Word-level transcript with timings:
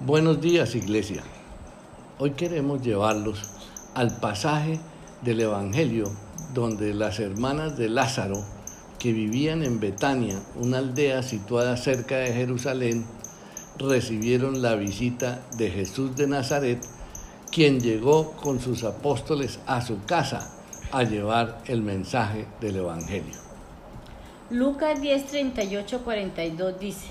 Buenos 0.00 0.42
días 0.42 0.74
Iglesia. 0.74 1.22
Hoy 2.18 2.32
queremos 2.32 2.82
llevarlos 2.82 3.50
al 3.94 4.18
pasaje 4.18 4.78
del 5.22 5.40
Evangelio 5.40 6.12
donde 6.52 6.92
las 6.92 7.18
hermanas 7.18 7.78
de 7.78 7.88
Lázaro, 7.88 8.44
que 8.98 9.14
vivían 9.14 9.62
en 9.62 9.80
Betania, 9.80 10.38
una 10.56 10.78
aldea 10.78 11.22
situada 11.22 11.78
cerca 11.78 12.18
de 12.18 12.34
Jerusalén, 12.34 13.06
recibieron 13.78 14.60
la 14.60 14.74
visita 14.74 15.40
de 15.56 15.70
Jesús 15.70 16.14
de 16.14 16.26
Nazaret, 16.26 16.86
quien 17.50 17.80
llegó 17.80 18.32
con 18.32 18.60
sus 18.60 18.84
apóstoles 18.84 19.60
a 19.66 19.80
su 19.80 20.04
casa 20.04 20.46
a 20.92 21.04
llevar 21.04 21.62
el 21.68 21.80
mensaje 21.80 22.46
del 22.60 22.76
Evangelio. 22.76 23.38
Lucas 24.50 25.00
10, 25.00 25.26
38, 25.26 26.02
42 26.04 26.78
dice, 26.78 27.06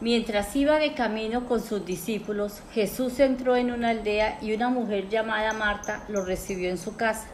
Mientras 0.00 0.56
iba 0.56 0.78
de 0.78 0.94
camino 0.94 1.46
con 1.46 1.62
sus 1.62 1.84
discípulos, 1.84 2.62
Jesús 2.72 3.20
entró 3.20 3.56
en 3.56 3.70
una 3.70 3.90
aldea 3.90 4.38
y 4.40 4.54
una 4.54 4.70
mujer 4.70 5.10
llamada 5.10 5.52
Marta 5.52 6.04
lo 6.08 6.24
recibió 6.24 6.70
en 6.70 6.78
su 6.78 6.96
casa. 6.96 7.26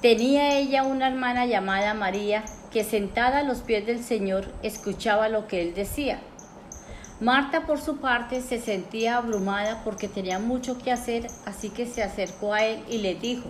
Tenía 0.00 0.56
ella 0.56 0.84
una 0.84 1.08
hermana 1.08 1.46
llamada 1.46 1.92
María 1.92 2.44
que 2.70 2.84
sentada 2.84 3.38
a 3.38 3.42
los 3.42 3.58
pies 3.58 3.86
del 3.86 4.04
Señor 4.04 4.52
escuchaba 4.62 5.28
lo 5.28 5.48
que 5.48 5.62
él 5.62 5.74
decía. 5.74 6.20
Marta 7.20 7.66
por 7.66 7.80
su 7.80 7.96
parte 7.96 8.40
se 8.40 8.60
sentía 8.60 9.16
abrumada 9.16 9.82
porque 9.82 10.06
tenía 10.06 10.38
mucho 10.38 10.78
que 10.78 10.92
hacer, 10.92 11.26
así 11.44 11.70
que 11.70 11.86
se 11.86 12.04
acercó 12.04 12.52
a 12.52 12.64
él 12.64 12.84
y 12.88 12.98
le 12.98 13.16
dijo, 13.16 13.48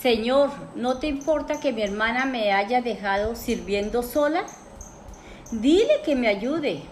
Señor, 0.00 0.50
¿no 0.76 0.98
te 0.98 1.08
importa 1.08 1.58
que 1.58 1.72
mi 1.72 1.82
hermana 1.82 2.24
me 2.24 2.52
haya 2.52 2.82
dejado 2.82 3.34
sirviendo 3.34 4.04
sola? 4.04 4.44
Dile 5.50 6.02
que 6.04 6.14
me 6.14 6.28
ayude. 6.28 6.82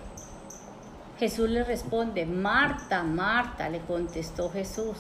Jesús 1.19 1.51
le 1.51 1.65
responde, 1.65 2.27
Marta, 2.27 3.03
Marta, 3.03 3.69
le 3.69 3.81
contestó 3.81 4.51
Jesús, 4.51 4.97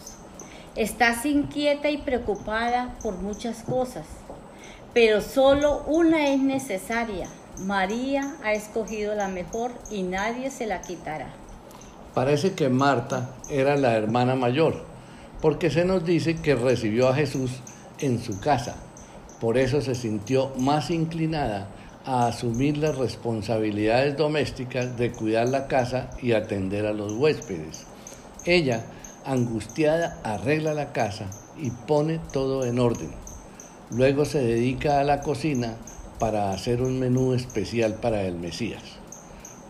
estás 0.74 1.24
inquieta 1.24 1.90
y 1.90 1.98
preocupada 1.98 2.96
por 3.02 3.18
muchas 3.18 3.62
cosas, 3.62 4.06
pero 4.92 5.20
solo 5.20 5.84
una 5.86 6.28
es 6.28 6.40
necesaria. 6.40 7.28
María 7.60 8.34
ha 8.42 8.52
escogido 8.52 9.14
la 9.14 9.28
mejor 9.28 9.72
y 9.90 10.02
nadie 10.02 10.50
se 10.50 10.66
la 10.66 10.80
quitará. 10.80 11.28
Parece 12.14 12.54
que 12.54 12.68
Marta 12.68 13.30
era 13.48 13.76
la 13.76 13.94
hermana 13.94 14.34
mayor, 14.34 14.84
porque 15.40 15.70
se 15.70 15.84
nos 15.84 16.04
dice 16.04 16.36
que 16.36 16.56
recibió 16.56 17.08
a 17.08 17.14
Jesús 17.14 17.52
en 18.00 18.20
su 18.20 18.40
casa. 18.40 18.76
Por 19.40 19.56
eso 19.56 19.80
se 19.82 19.94
sintió 19.94 20.50
más 20.58 20.90
inclinada 20.90 21.68
a 22.04 22.26
asumir 22.26 22.78
las 22.78 22.96
responsabilidades 22.96 24.16
domésticas 24.16 24.96
de 24.96 25.12
cuidar 25.12 25.48
la 25.48 25.66
casa 25.66 26.10
y 26.22 26.32
atender 26.32 26.86
a 26.86 26.92
los 26.92 27.12
huéspedes. 27.12 27.86
Ella, 28.44 28.84
angustiada, 29.24 30.20
arregla 30.24 30.74
la 30.74 30.92
casa 30.92 31.30
y 31.60 31.70
pone 31.70 32.20
todo 32.32 32.64
en 32.64 32.78
orden. 32.78 33.10
Luego 33.90 34.24
se 34.24 34.40
dedica 34.40 35.00
a 35.00 35.04
la 35.04 35.20
cocina 35.20 35.76
para 36.18 36.50
hacer 36.52 36.82
un 36.82 36.98
menú 36.98 37.34
especial 37.34 37.94
para 37.94 38.22
el 38.22 38.34
Mesías. 38.36 38.82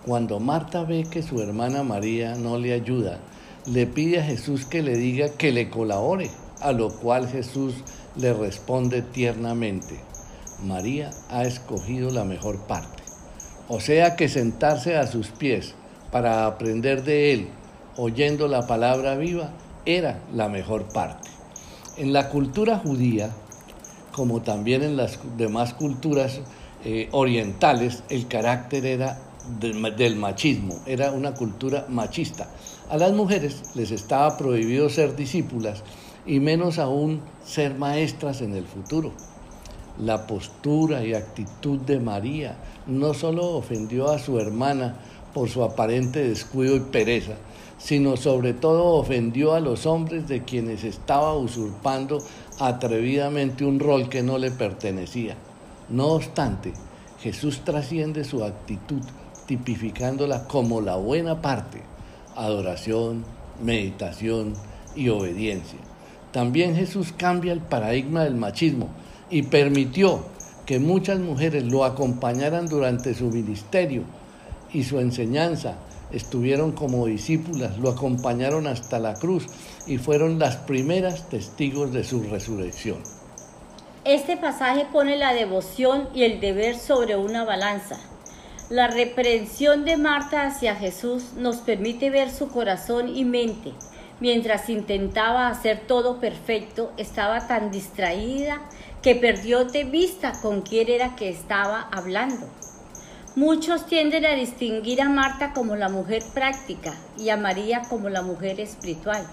Cuando 0.04 0.40
Marta 0.40 0.84
ve 0.84 1.04
que 1.10 1.22
su 1.22 1.40
hermana 1.40 1.82
María 1.82 2.34
no 2.34 2.58
le 2.58 2.72
ayuda, 2.72 3.18
le 3.66 3.86
pide 3.86 4.20
a 4.20 4.24
Jesús 4.24 4.64
que 4.64 4.82
le 4.82 4.96
diga 4.96 5.28
que 5.36 5.52
le 5.52 5.68
colabore, 5.68 6.30
a 6.60 6.72
lo 6.72 6.88
cual 6.88 7.28
Jesús 7.28 7.74
le 8.16 8.32
responde 8.32 9.02
tiernamente, 9.02 10.00
María 10.62 11.10
ha 11.30 11.44
escogido 11.44 12.10
la 12.10 12.24
mejor 12.24 12.66
parte. 12.66 13.02
O 13.68 13.80
sea 13.80 14.16
que 14.16 14.28
sentarse 14.28 14.96
a 14.96 15.06
sus 15.06 15.28
pies 15.28 15.74
para 16.10 16.46
aprender 16.46 17.04
de 17.04 17.32
Él, 17.32 17.48
oyendo 17.96 18.48
la 18.48 18.66
palabra 18.66 19.16
viva, 19.16 19.50
era 19.84 20.20
la 20.34 20.48
mejor 20.48 20.88
parte. 20.88 21.28
En 21.96 22.12
la 22.12 22.28
cultura 22.30 22.78
judía, 22.78 23.30
como 24.12 24.42
también 24.42 24.82
en 24.82 24.96
las 24.96 25.18
demás 25.36 25.74
culturas 25.74 26.40
eh, 26.84 27.08
orientales, 27.12 28.02
el 28.08 28.26
carácter 28.28 28.86
era 28.86 29.18
del 29.60 30.16
machismo, 30.16 30.74
era 30.86 31.10
una 31.12 31.34
cultura 31.34 31.86
machista. 31.88 32.48
A 32.90 32.96
las 32.96 33.12
mujeres 33.12 33.62
les 33.74 33.90
estaba 33.90 34.36
prohibido 34.36 34.88
ser 34.88 35.16
discípulas 35.16 35.82
y 36.26 36.40
menos 36.40 36.78
aún 36.78 37.22
ser 37.44 37.74
maestras 37.74 38.42
en 38.42 38.54
el 38.54 38.66
futuro. 38.66 39.12
La 40.00 40.26
postura 40.26 41.04
y 41.04 41.14
actitud 41.14 41.80
de 41.80 41.98
María 41.98 42.56
no 42.86 43.14
solo 43.14 43.46
ofendió 43.56 44.10
a 44.10 44.18
su 44.18 44.38
hermana 44.38 44.96
por 45.34 45.48
su 45.48 45.62
aparente 45.64 46.28
descuido 46.28 46.76
y 46.76 46.80
pereza, 46.80 47.34
sino 47.78 48.16
sobre 48.16 48.54
todo 48.54 48.94
ofendió 48.96 49.54
a 49.54 49.60
los 49.60 49.86
hombres 49.86 50.28
de 50.28 50.44
quienes 50.44 50.84
estaba 50.84 51.34
usurpando 51.34 52.18
atrevidamente 52.60 53.64
un 53.64 53.80
rol 53.80 54.08
que 54.08 54.22
no 54.22 54.38
le 54.38 54.50
pertenecía. 54.50 55.36
No 55.88 56.08
obstante, 56.08 56.72
Jesús 57.20 57.62
trasciende 57.64 58.24
su 58.24 58.44
actitud 58.44 59.02
tipificándola 59.46 60.44
como 60.44 60.80
la 60.80 60.96
buena 60.96 61.40
parte, 61.40 61.82
adoración, 62.36 63.24
meditación 63.62 64.52
y 64.94 65.08
obediencia. 65.08 65.78
También 66.32 66.76
Jesús 66.76 67.12
cambia 67.16 67.52
el 67.52 67.60
paradigma 67.60 68.24
del 68.24 68.34
machismo, 68.34 68.88
y 69.30 69.42
permitió 69.42 70.20
que 70.66 70.78
muchas 70.78 71.18
mujeres 71.18 71.64
lo 71.64 71.84
acompañaran 71.84 72.66
durante 72.66 73.14
su 73.14 73.30
ministerio 73.30 74.02
y 74.72 74.84
su 74.84 75.00
enseñanza. 75.00 75.76
Estuvieron 76.12 76.72
como 76.72 77.06
discípulas, 77.06 77.78
lo 77.78 77.90
acompañaron 77.90 78.66
hasta 78.66 78.98
la 78.98 79.14
cruz 79.14 79.46
y 79.86 79.98
fueron 79.98 80.38
las 80.38 80.56
primeras 80.56 81.28
testigos 81.28 81.92
de 81.92 82.04
su 82.04 82.22
resurrección. 82.22 82.98
Este 84.04 84.36
pasaje 84.36 84.86
pone 84.90 85.16
la 85.16 85.34
devoción 85.34 86.08
y 86.14 86.22
el 86.22 86.40
deber 86.40 86.78
sobre 86.78 87.16
una 87.16 87.44
balanza. 87.44 87.98
La 88.70 88.88
reprensión 88.88 89.84
de 89.86 89.96
Marta 89.96 90.46
hacia 90.46 90.74
Jesús 90.74 91.32
nos 91.36 91.56
permite 91.56 92.10
ver 92.10 92.30
su 92.30 92.48
corazón 92.48 93.14
y 93.14 93.24
mente. 93.24 93.72
Mientras 94.20 94.68
intentaba 94.68 95.48
hacer 95.48 95.80
todo 95.86 96.18
perfecto, 96.18 96.92
estaba 96.96 97.46
tan 97.46 97.70
distraída 97.70 98.60
que 99.02 99.14
perdió 99.14 99.64
de 99.64 99.84
vista 99.84 100.32
con 100.42 100.62
quién 100.62 100.88
era 100.88 101.14
que 101.14 101.28
estaba 101.28 101.88
hablando. 101.92 102.48
Muchos 103.36 103.86
tienden 103.86 104.26
a 104.26 104.34
distinguir 104.34 105.00
a 105.00 105.08
Marta 105.08 105.52
como 105.52 105.76
la 105.76 105.88
mujer 105.88 106.24
práctica 106.34 106.92
y 107.16 107.28
a 107.28 107.36
María 107.36 107.82
como 107.88 108.08
la 108.08 108.22
mujer 108.22 108.58
espiritual. 108.58 109.24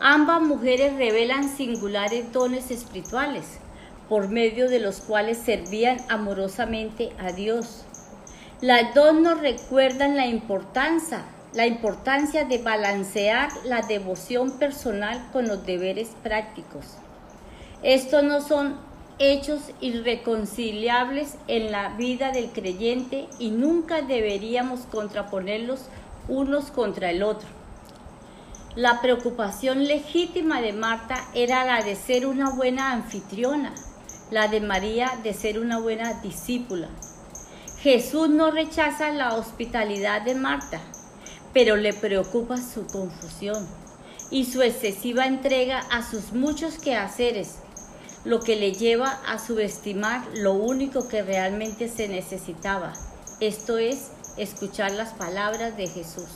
Ambas 0.00 0.42
mujeres 0.42 0.94
revelan 0.96 1.48
singulares 1.48 2.32
dones 2.32 2.72
espirituales, 2.72 3.60
por 4.08 4.28
medio 4.28 4.68
de 4.68 4.80
los 4.80 5.00
cuales 5.00 5.38
servían 5.38 5.98
amorosamente 6.08 7.12
a 7.18 7.30
Dios. 7.30 7.84
Las 8.60 8.94
dos 8.94 9.14
nos 9.14 9.40
recuerdan 9.40 10.16
la 10.16 10.26
importancia, 10.26 11.24
la 11.56 11.66
importancia 11.66 12.44
de 12.44 12.58
balancear 12.58 13.48
la 13.64 13.80
devoción 13.80 14.58
personal 14.58 15.26
con 15.32 15.48
los 15.48 15.64
deberes 15.64 16.10
prácticos. 16.22 16.84
Estos 17.82 18.22
no 18.22 18.42
son 18.42 18.76
hechos 19.18 19.62
irreconciliables 19.80 21.36
en 21.48 21.72
la 21.72 21.88
vida 21.96 22.30
del 22.30 22.50
creyente 22.50 23.26
y 23.38 23.48
nunca 23.48 24.02
deberíamos 24.02 24.80
contraponerlos 24.80 25.86
unos 26.28 26.66
contra 26.66 27.08
el 27.08 27.22
otro. 27.22 27.48
La 28.74 29.00
preocupación 29.00 29.84
legítima 29.88 30.60
de 30.60 30.74
Marta 30.74 31.16
era 31.34 31.64
la 31.64 31.82
de 31.82 31.96
ser 31.96 32.26
una 32.26 32.50
buena 32.50 32.92
anfitriona, 32.92 33.72
la 34.30 34.48
de 34.48 34.60
María 34.60 35.10
de 35.22 35.32
ser 35.32 35.58
una 35.58 35.78
buena 35.78 36.20
discípula. 36.20 36.88
Jesús 37.80 38.28
no 38.28 38.50
rechaza 38.50 39.10
la 39.12 39.36
hospitalidad 39.36 40.20
de 40.20 40.34
Marta, 40.34 40.82
pero 41.56 41.76
le 41.76 41.94
preocupa 41.94 42.58
su 42.58 42.86
confusión 42.86 43.66
y 44.30 44.44
su 44.44 44.60
excesiva 44.60 45.26
entrega 45.26 45.80
a 45.90 46.02
sus 46.02 46.34
muchos 46.34 46.74
quehaceres 46.74 47.54
lo 48.26 48.40
que 48.40 48.56
le 48.56 48.72
lleva 48.72 49.18
a 49.26 49.38
subestimar 49.38 50.22
lo 50.34 50.52
único 50.52 51.08
que 51.08 51.22
realmente 51.22 51.88
se 51.88 52.08
necesitaba, 52.08 52.92
esto 53.40 53.78
es, 53.78 54.10
escuchar 54.36 54.92
las 54.92 55.14
palabras 55.14 55.78
de 55.78 55.86
Jesús. 55.86 56.28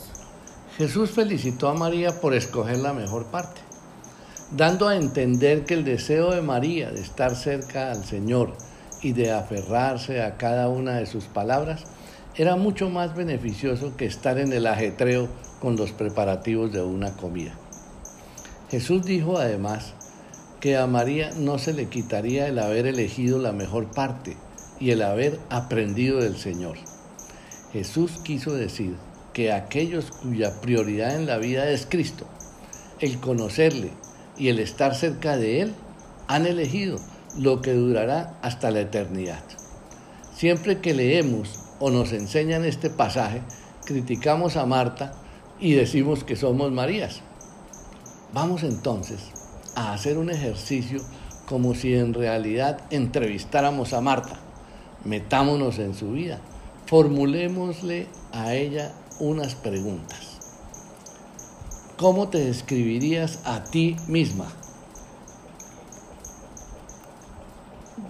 Jesús 0.79 1.11
felicitó 1.11 1.69
a 1.69 1.75
María 1.75 2.19
por 2.19 2.33
escoger 2.33 2.79
la 2.79 2.95
mejor 2.95 3.27
parte, 3.27 3.61
dando 4.53 4.89
a 4.89 4.97
entender 4.97 5.67
que 5.67 5.75
el 5.75 5.85
deseo 5.85 6.31
de 6.31 6.41
María 6.41 6.93
de 6.93 7.03
estar 7.03 7.37
cerca 7.37 7.91
al 7.91 8.07
Señor 8.07 8.55
y 9.03 9.13
de 9.13 9.33
aferrarse 9.33 10.23
a 10.23 10.39
cada 10.39 10.71
una 10.71 10.95
de 10.95 11.05
sus 11.05 11.25
palabras 11.25 11.85
era 12.37 12.57
mucho 12.57 12.91
más 12.91 13.15
beneficioso 13.15 13.97
que 13.97 14.07
estar 14.07 14.39
en 14.39 14.53
el 14.53 14.67
ajetreo 14.67 15.29
con 15.61 15.77
los 15.77 15.93
preparativos 15.93 16.73
de 16.73 16.83
una 16.83 17.17
comida. 17.17 17.55
Jesús 18.71 19.05
dijo 19.05 19.39
además 19.39 19.95
que 20.61 20.77
a 20.77 20.87
María 20.87 21.31
no 21.37 21.59
se 21.59 21.73
le 21.73 21.87
quitaría 21.87 22.47
el 22.47 22.59
haber 22.59 22.87
elegido 22.87 23.39
la 23.39 23.53
mejor 23.53 23.91
parte 23.91 24.37
y 24.79 24.91
el 24.91 25.03
haber 25.03 25.41
aprendido 25.51 26.19
del 26.19 26.37
Señor. 26.37 26.77
Jesús 27.73 28.21
quiso 28.25 28.55
decir 28.55 28.97
que 29.33 29.53
aquellos 29.53 30.11
cuya 30.11 30.61
prioridad 30.61 31.17
en 31.17 31.27
la 31.27 31.39
vida 31.39 31.69
es 31.71 31.87
Cristo, 31.87 32.27
el 33.01 33.19
conocerle 33.21 33.91
y 34.37 34.49
el 34.49 34.59
estar 34.59 34.95
cerca 34.95 35.37
de 35.37 35.63
Él, 35.63 35.75
han 36.27 36.47
elegido 36.47 36.99
lo 37.39 37.61
que 37.61 37.75
durará 37.75 38.39
hasta 38.43 38.71
la 38.71 38.81
eternidad. 38.81 39.43
Siempre 40.35 40.81
que 40.81 40.95
leemos 40.95 41.60
o 41.81 41.91
nos 41.91 42.13
enseñan 42.13 42.65
este 42.65 42.91
pasaje, 42.91 43.43
criticamos 43.85 44.57
a 44.57 44.67
Marta 44.67 45.13
y 45.59 45.73
decimos 45.73 46.23
que 46.23 46.37
somos 46.37 46.71
Marías. 46.71 47.23
Vamos 48.33 48.63
entonces 48.63 49.21
a 49.75 49.93
hacer 49.93 50.19
un 50.19 50.31
ejercicio 50.31 51.01
como 51.47 51.75
si 51.75 51.95
en 51.95 52.15
realidad 52.15 52.83
entrevistáramos 52.91 53.93
a 53.93 54.01
Marta. 54.01 54.39
Metámonos 55.05 55.79
en 55.79 55.95
su 55.95 56.13
vida, 56.13 56.39
formulémosle 56.87 58.07
a 58.33 58.55
ella 58.55 58.93
unas 59.19 59.55
preguntas. 59.55 60.39
¿Cómo 61.97 62.29
te 62.29 62.39
describirías 62.39 63.41
a 63.45 63.65
ti 63.65 63.97
misma? 64.07 64.47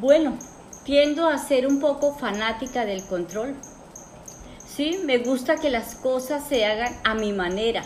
Bueno, 0.01 0.37
tiendo 0.91 1.29
a 1.29 1.39
ser 1.39 1.69
un 1.69 1.79
poco 1.79 2.17
fanática 2.17 2.85
del 2.85 3.05
control. 3.05 3.55
Sí, 4.67 4.99
me 5.05 5.19
gusta 5.19 5.55
que 5.55 5.71
las 5.71 5.95
cosas 5.95 6.43
se 6.49 6.67
hagan 6.67 6.93
a 7.05 7.15
mi 7.15 7.33
manera 7.33 7.85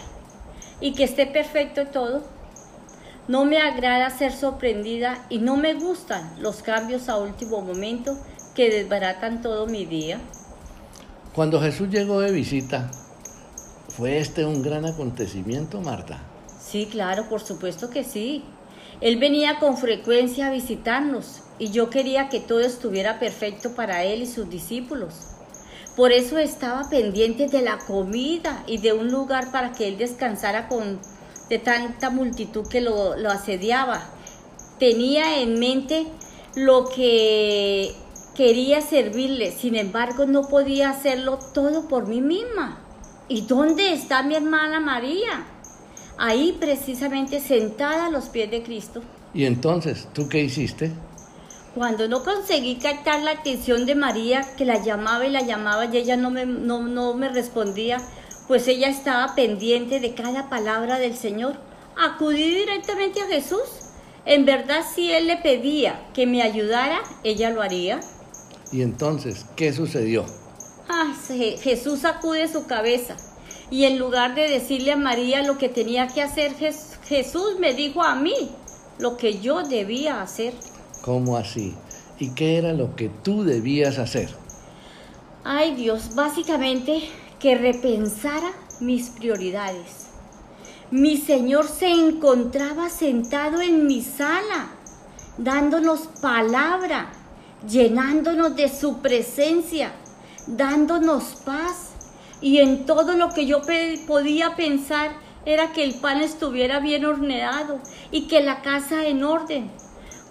y 0.81 0.95
que 0.95 1.05
esté 1.05 1.27
perfecto 1.27 1.89
todo. 1.89 2.23
No 3.29 3.45
me 3.45 3.59
agrada 3.59 4.09
ser 4.09 4.33
sorprendida 4.33 5.27
y 5.29 5.37
no 5.37 5.59
me 5.59 5.75
gustan 5.75 6.35
los 6.41 6.63
cambios 6.63 7.11
a 7.11 7.19
último 7.19 7.61
momento 7.61 8.17
que 8.55 8.71
desbaratan 8.71 9.43
todo 9.43 9.67
mi 9.67 9.85
día. 9.85 10.19
Cuando 11.35 11.61
Jesús 11.61 11.91
llegó 11.91 12.21
de 12.21 12.33
visita, 12.33 12.91
¿fue 13.91 14.17
este 14.17 14.47
un 14.47 14.63
gran 14.63 14.87
acontecimiento, 14.87 15.83
Marta? 15.83 16.21
Sí, 16.59 16.89
claro, 16.91 17.29
por 17.29 17.43
supuesto 17.43 17.91
que 17.91 18.03
sí. 18.03 18.45
Él 19.03 19.19
venía 19.19 19.59
con 19.59 19.77
frecuencia 19.77 20.47
a 20.47 20.51
visitarnos 20.51 21.43
y 21.59 21.71
yo 21.71 21.91
quería 21.91 22.29
que 22.29 22.41
todo 22.41 22.61
estuviera 22.61 23.19
perfecto 23.19 23.75
para 23.75 24.05
él 24.05 24.23
y 24.23 24.27
sus 24.27 24.49
discípulos. 24.49 25.15
Por 25.97 26.11
eso 26.11 26.39
estaba 26.39 26.89
pendiente 26.91 27.47
de 27.47 27.63
la 27.63 27.79
comida 27.79 28.65
y 28.67 28.79
de 28.79 28.93
un 28.93 29.11
lugar 29.11 29.53
para 29.53 29.73
que 29.73 29.87
él 29.87 29.97
descansara 29.97 30.69
con 30.69 30.99
de 31.49 31.59
tanta 31.59 32.11
multitud 32.11 32.67
que 32.67 32.81
lo, 32.81 33.17
lo 33.17 33.31
asediaba. 33.31 34.03
Tenía 34.79 35.41
en 35.41 35.59
mente 35.61 36.07
lo 36.57 36.87
que 36.87 37.95
quería 38.35 38.81
servirle, 38.81 39.53
sin 39.53 39.77
embargo 39.77 40.27
no 40.27 40.49
podía 40.49 40.91
hacerlo 40.91 41.39
todo 41.53 41.87
por 41.87 42.09
mí 42.09 42.21
misma. 42.21 42.81
¿Y 43.29 43.43
dónde 43.43 43.93
está 43.93 44.23
mi 44.23 44.35
hermana 44.35 44.81
María? 44.81 45.47
Ahí 46.19 46.57
precisamente 46.59 47.41
sentada 47.41 48.07
a 48.07 48.11
los 48.11 48.27
pies 48.27 48.51
de 48.51 48.63
Cristo. 48.63 49.03
¿Y 49.33 49.45
entonces 49.47 50.09
tú 50.13 50.29
qué 50.29 50.43
hiciste? 50.43 50.91
Cuando 51.75 52.07
no 52.09 52.23
conseguí 52.23 52.77
captar 52.77 53.23
la 53.23 53.33
atención 53.33 53.85
de 53.87 53.95
María, 53.95 54.43
que 54.57 54.65
la 54.65 54.83
llamaba 54.83 55.27
y 55.27 55.31
la 55.31 55.43
llamaba 55.43 55.87
y 55.87 55.97
ella 55.97 56.17
no 56.17 56.31
me, 56.31 56.47
no, 56.47 56.83
no 56.83 57.15
me 57.15 57.29
respondía, 57.29 57.99
pues 58.47 58.69
ella 58.69 58.89
estaba 58.89 59.35
pendiente 59.35 60.01
de 60.01 60.15
cada 60.15 60.49
palabra 60.49 60.99
del 60.99 61.17
Señor, 61.17 61.57
acudí 61.97 62.55
directamente 62.55 63.21
a 63.21 63.27
Jesús. 63.27 63.63
En 64.25 64.45
verdad, 64.45 64.83
si 64.95 65.11
Él 65.13 65.27
le 65.27 65.37
pedía 65.39 66.09
que 66.15 66.27
me 66.27 66.43
ayudara, 66.43 67.01
ella 67.25 67.51
lo 67.51 67.61
haría. 67.61 68.01
¿Y 68.73 68.83
entonces 68.83 69.45
qué 69.57 69.73
sucedió? 69.73 70.25
Ah, 70.89 71.13
Jesús 71.29 72.01
sacude 72.01 72.47
su 72.49 72.67
cabeza 72.67 73.17
y 73.71 73.85
en 73.85 73.99
lugar 73.99 74.35
de 74.35 74.49
decirle 74.49 74.93
a 74.93 74.97
María 74.97 75.43
lo 75.43 75.59
que 75.59 75.69
tenía 75.69 76.07
que 76.07 76.23
hacer, 76.23 76.53
Jesús 77.05 77.59
me 77.59 77.75
dijo 77.75 78.03
a 78.03 78.15
mí 78.15 78.51
lo 78.99 79.17
que 79.17 79.41
yo 79.41 79.63
debía 79.63 80.23
hacer. 80.23 80.55
¿Cómo 81.05 81.37
así? 81.37 81.75
¿Y 82.19 82.31
qué 82.31 82.57
era 82.57 82.73
lo 82.73 82.97
que 82.97 83.11
tú 83.11 83.45
debías 83.45 83.99
hacer? 83.99 84.31
Ay 85.45 85.75
Dios, 85.75 86.15
básicamente 86.15 87.03
que 87.39 87.57
repensara 87.57 88.51
mis 88.81 89.11
prioridades. 89.11 90.07
Mi 90.91 91.19
Señor 91.19 91.69
se 91.69 91.91
encontraba 91.91 92.89
sentado 92.89 93.61
en 93.61 93.87
mi 93.87 94.01
sala, 94.01 94.69
dándonos 95.37 96.09
palabra, 96.23 97.13
llenándonos 97.69 98.57
de 98.57 98.71
su 98.71 99.03
presencia, 99.03 99.93
dándonos 100.47 101.43
paz. 101.45 101.91
Y 102.41 102.61
en 102.61 102.87
todo 102.87 103.13
lo 103.13 103.29
que 103.29 103.45
yo 103.45 103.61
podía 104.07 104.57
pensar 104.57 105.11
era 105.45 105.71
que 105.73 105.85
el 105.85 105.97
pan 105.97 106.23
estuviera 106.23 106.81
bien 106.81 107.05
horneado 107.05 107.79
y 108.11 108.27
que 108.27 108.41
la 108.41 108.63
casa 108.63 109.07
en 109.07 109.23
orden 109.23 109.71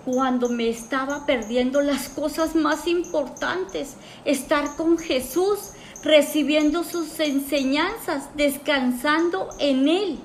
cuando 0.06 0.50
me 0.50 0.70
estaba 0.70 1.26
perdiendo 1.26 1.82
las 1.82 2.10
cosas 2.10 2.56
más 2.56 2.88
importantes, 2.88 3.96
estar 4.26 4.76
con 4.76 4.98
Jesús, 4.98 5.72
recibiendo 6.04 6.84
sus 6.84 7.20
enseñanzas, 7.20 8.30
descansando 8.36 9.50
en 9.60 9.88
Él. 9.88 10.20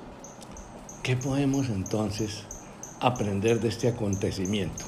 ¿Qué 1.03 1.15
podemos 1.15 1.67
entonces 1.69 2.43
aprender 2.99 3.61
de 3.61 3.69
este 3.69 3.87
acontecimiento? 3.87 4.83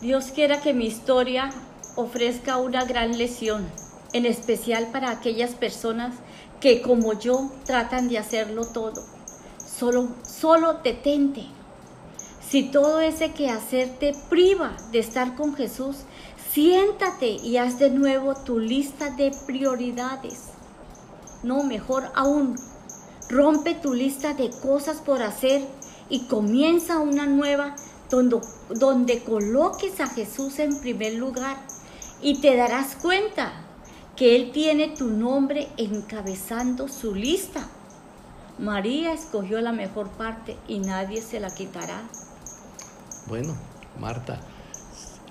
Dios 0.00 0.26
quiera 0.34 0.60
que 0.60 0.74
mi 0.74 0.86
historia 0.86 1.50
ofrezca 1.94 2.58
una 2.58 2.84
gran 2.84 3.16
lección, 3.16 3.64
en 4.12 4.26
especial 4.26 4.88
para 4.92 5.10
aquellas 5.10 5.54
personas 5.54 6.16
que 6.60 6.82
como 6.82 7.12
yo 7.18 7.50
tratan 7.64 8.08
de 8.08 8.18
hacerlo 8.18 8.66
todo. 8.66 9.02
Solo, 9.64 10.08
solo 10.22 10.80
detente, 10.82 11.46
si 12.48 12.70
todo 12.70 13.00
ese 13.00 13.32
quehacer 13.32 13.98
te 13.98 14.14
priva 14.28 14.76
de 14.92 15.00
estar 15.00 15.34
con 15.34 15.56
Jesús, 15.56 15.96
siéntate 16.52 17.26
y 17.26 17.56
haz 17.56 17.78
de 17.78 17.90
nuevo 17.90 18.34
tu 18.34 18.60
lista 18.60 19.10
de 19.10 19.32
prioridades. 19.46 20.44
No, 21.42 21.64
mejor 21.64 22.04
aún, 22.14 22.56
rompe 23.28 23.74
tu 23.74 23.94
lista 23.94 24.34
de 24.34 24.50
cosas 24.62 24.98
por 24.98 25.22
hacer 25.22 25.66
y 26.08 26.26
comienza 26.26 27.00
una 27.00 27.26
nueva 27.26 27.74
donde, 28.10 28.40
donde 28.70 29.24
coloques 29.24 30.00
a 30.00 30.06
Jesús 30.06 30.60
en 30.60 30.80
primer 30.80 31.14
lugar 31.14 31.56
y 32.22 32.40
te 32.40 32.56
darás 32.56 32.94
cuenta 32.94 33.52
que 34.14 34.36
Él 34.36 34.52
tiene 34.52 34.88
tu 34.88 35.08
nombre 35.08 35.68
encabezando 35.76 36.86
su 36.86 37.12
lista. 37.14 37.68
María 38.58 39.12
escogió 39.12 39.60
la 39.60 39.72
mejor 39.72 40.08
parte 40.10 40.56
y 40.68 40.78
nadie 40.78 41.20
se 41.20 41.40
la 41.40 41.52
quitará. 41.54 42.02
Bueno, 43.28 43.56
Marta, 44.00 44.40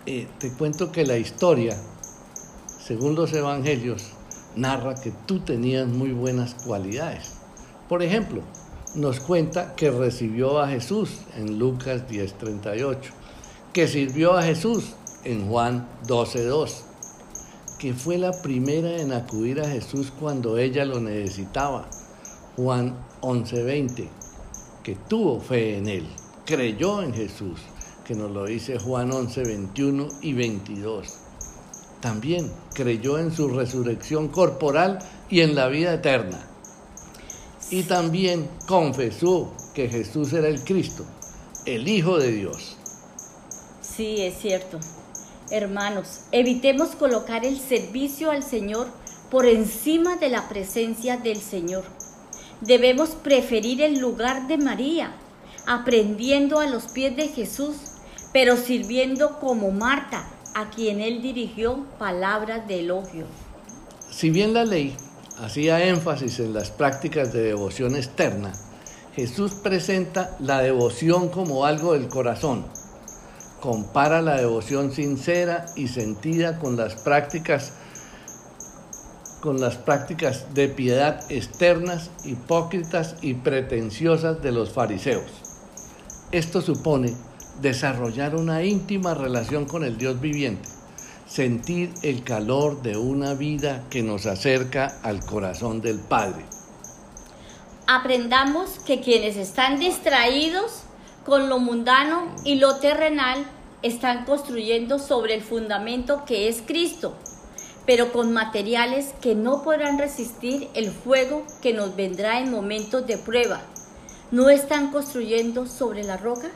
eh, 0.05 0.27
te 0.37 0.51
cuento 0.51 0.91
que 0.91 1.05
la 1.05 1.17
historia, 1.17 1.77
según 2.77 3.15
los 3.15 3.31
evangelios, 3.31 4.11
narra 4.57 4.95
que 4.95 5.13
tú 5.25 5.39
tenías 5.39 5.87
muy 5.87 6.11
buenas 6.11 6.55
cualidades. 6.55 7.35
Por 7.87 8.03
ejemplo, 8.03 8.41
nos 8.95 9.21
cuenta 9.21 9.75
que 9.75 9.91
recibió 9.91 10.59
a 10.59 10.67
Jesús 10.67 11.21
en 11.37 11.57
Lucas 11.57 12.09
10:38, 12.09 13.11
que 13.71 13.87
sirvió 13.87 14.33
a 14.33 14.43
Jesús 14.43 14.93
en 15.23 15.47
Juan 15.47 15.87
12:2, 16.05 16.83
que 17.79 17.93
fue 17.93 18.17
la 18.17 18.33
primera 18.41 18.97
en 18.97 19.13
acudir 19.13 19.61
a 19.61 19.69
Jesús 19.69 20.11
cuando 20.19 20.57
ella 20.57 20.83
lo 20.83 20.99
necesitaba, 20.99 21.87
Juan 22.57 22.97
11:20, 23.21 24.09
que 24.83 24.95
tuvo 24.95 25.39
fe 25.39 25.77
en 25.77 25.87
él, 25.87 26.07
creyó 26.45 27.01
en 27.01 27.13
Jesús 27.13 27.61
que 28.05 28.15
nos 28.15 28.31
lo 28.31 28.45
dice 28.45 28.79
Juan 28.79 29.11
11, 29.11 29.43
21 29.43 30.07
y 30.21 30.33
22. 30.33 31.07
También 31.99 32.51
creyó 32.73 33.17
en 33.17 33.35
su 33.35 33.49
resurrección 33.49 34.27
corporal 34.27 34.99
y 35.29 35.41
en 35.41 35.55
la 35.55 35.67
vida 35.67 35.95
eterna. 35.95 36.39
Y 37.71 37.83
también 37.83 38.47
confesó 38.67 39.51
que 39.73 39.89
Jesús 39.89 40.31
era 40.33 40.47
el 40.47 40.63
Cristo, 40.63 41.03
el 41.65 41.87
Hijo 41.87 42.19
de 42.19 42.31
Dios. 42.31 42.77
Sí, 43.81 44.21
es 44.21 44.37
cierto. 44.37 44.79
Hermanos, 45.49 46.21
evitemos 46.31 46.89
colocar 46.89 47.43
el 47.43 47.59
servicio 47.59 48.29
al 48.29 48.43
Señor 48.43 48.87
por 49.31 49.47
encima 49.47 50.17
de 50.17 50.29
la 50.29 50.47
presencia 50.47 51.17
del 51.17 51.37
Señor. 51.37 51.83
Debemos 52.61 53.09
preferir 53.09 53.81
el 53.81 53.99
lugar 53.99 54.47
de 54.47 54.57
María, 54.57 55.15
aprendiendo 55.65 56.59
a 56.59 56.67
los 56.67 56.85
pies 56.91 57.15
de 57.15 57.27
Jesús 57.29 57.94
pero 58.35 58.57
sirviendo 58.57 59.39
como 59.39 59.71
Marta, 59.71 60.27
a 60.55 60.69
quien 60.69 60.99
él 60.99 61.21
dirigió 61.21 61.85
palabras 61.97 62.67
de 62.67 62.81
elogio. 62.81 63.27
Si 64.11 64.29
bien 64.29 64.53
la 64.53 64.65
ley 64.65 64.93
hacía 65.39 65.85
énfasis 65.85 66.39
en 66.41 66.53
las 66.53 66.69
prácticas 66.69 67.31
de 67.31 67.43
devoción 67.43 67.95
externa, 67.95 68.51
Jesús 69.15 69.53
presenta 69.63 70.35
la 70.41 70.61
devoción 70.61 71.29
como 71.29 71.63
algo 71.63 71.93
del 71.93 72.09
corazón. 72.09 72.65
Compara 73.61 74.21
la 74.21 74.35
devoción 74.35 74.91
sincera 74.91 75.67
y 75.77 75.87
sentida 75.87 76.59
con 76.59 76.75
las 76.75 76.95
prácticas 76.95 77.71
con 79.39 79.61
las 79.61 79.77
prácticas 79.77 80.53
de 80.53 80.67
piedad 80.67 81.21
externas, 81.29 82.09
hipócritas 82.25 83.15
y 83.21 83.35
pretenciosas 83.35 84.41
de 84.41 84.51
los 84.51 84.73
fariseos. 84.73 85.31
Esto 86.33 86.61
supone 86.61 87.13
desarrollar 87.61 88.35
una 88.35 88.63
íntima 88.63 89.13
relación 89.13 89.65
con 89.65 89.83
el 89.83 89.97
Dios 89.97 90.19
viviente, 90.19 90.67
sentir 91.27 91.93
el 92.01 92.23
calor 92.23 92.81
de 92.81 92.97
una 92.97 93.33
vida 93.33 93.83
que 93.89 94.03
nos 94.03 94.25
acerca 94.25 94.99
al 95.03 95.25
corazón 95.25 95.81
del 95.81 95.99
Padre. 95.99 96.45
Aprendamos 97.87 98.79
que 98.79 98.99
quienes 98.99 99.37
están 99.37 99.79
distraídos 99.79 100.81
con 101.25 101.49
lo 101.49 101.59
mundano 101.59 102.33
y 102.43 102.55
lo 102.55 102.77
terrenal 102.77 103.45
están 103.81 104.25
construyendo 104.25 104.99
sobre 104.99 105.35
el 105.35 105.41
fundamento 105.41 106.25
que 106.25 106.47
es 106.47 106.63
Cristo, 106.65 107.13
pero 107.85 108.11
con 108.11 108.33
materiales 108.33 109.13
que 109.21 109.35
no 109.35 109.63
podrán 109.63 109.99
resistir 109.99 110.67
el 110.73 110.89
fuego 110.91 111.45
que 111.61 111.73
nos 111.73 111.95
vendrá 111.95 112.39
en 112.39 112.49
momentos 112.49 113.05
de 113.05 113.17
prueba. 113.17 113.61
¿No 114.31 114.49
están 114.49 114.91
construyendo 114.91 115.67
sobre 115.67 116.03
la 116.03 116.17
roca? 116.17 116.49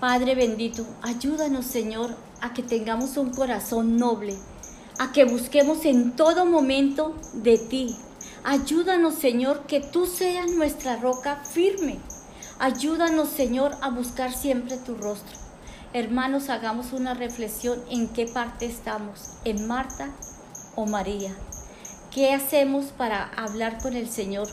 Padre 0.00 0.34
bendito, 0.34 0.86
ayúdanos 1.00 1.64
Señor 1.64 2.14
a 2.42 2.52
que 2.52 2.62
tengamos 2.62 3.16
un 3.16 3.30
corazón 3.30 3.96
noble, 3.96 4.36
a 4.98 5.10
que 5.10 5.24
busquemos 5.24 5.86
en 5.86 6.12
todo 6.12 6.44
momento 6.44 7.14
de 7.32 7.56
ti. 7.56 7.96
Ayúdanos 8.44 9.14
Señor 9.14 9.62
que 9.66 9.80
tú 9.80 10.04
seas 10.04 10.50
nuestra 10.50 10.96
roca 10.96 11.36
firme. 11.36 11.98
Ayúdanos 12.58 13.30
Señor 13.30 13.72
a 13.80 13.88
buscar 13.88 14.34
siempre 14.34 14.76
tu 14.76 14.96
rostro. 14.96 15.38
Hermanos, 15.94 16.50
hagamos 16.50 16.92
una 16.92 17.14
reflexión 17.14 17.80
en 17.88 18.08
qué 18.08 18.26
parte 18.26 18.66
estamos, 18.66 19.38
en 19.46 19.66
Marta 19.66 20.10
o 20.74 20.84
María. 20.84 21.34
¿Qué 22.10 22.34
hacemos 22.34 22.86
para 22.86 23.30
hablar 23.34 23.78
con 23.82 23.96
el 23.96 24.10
Señor? 24.10 24.46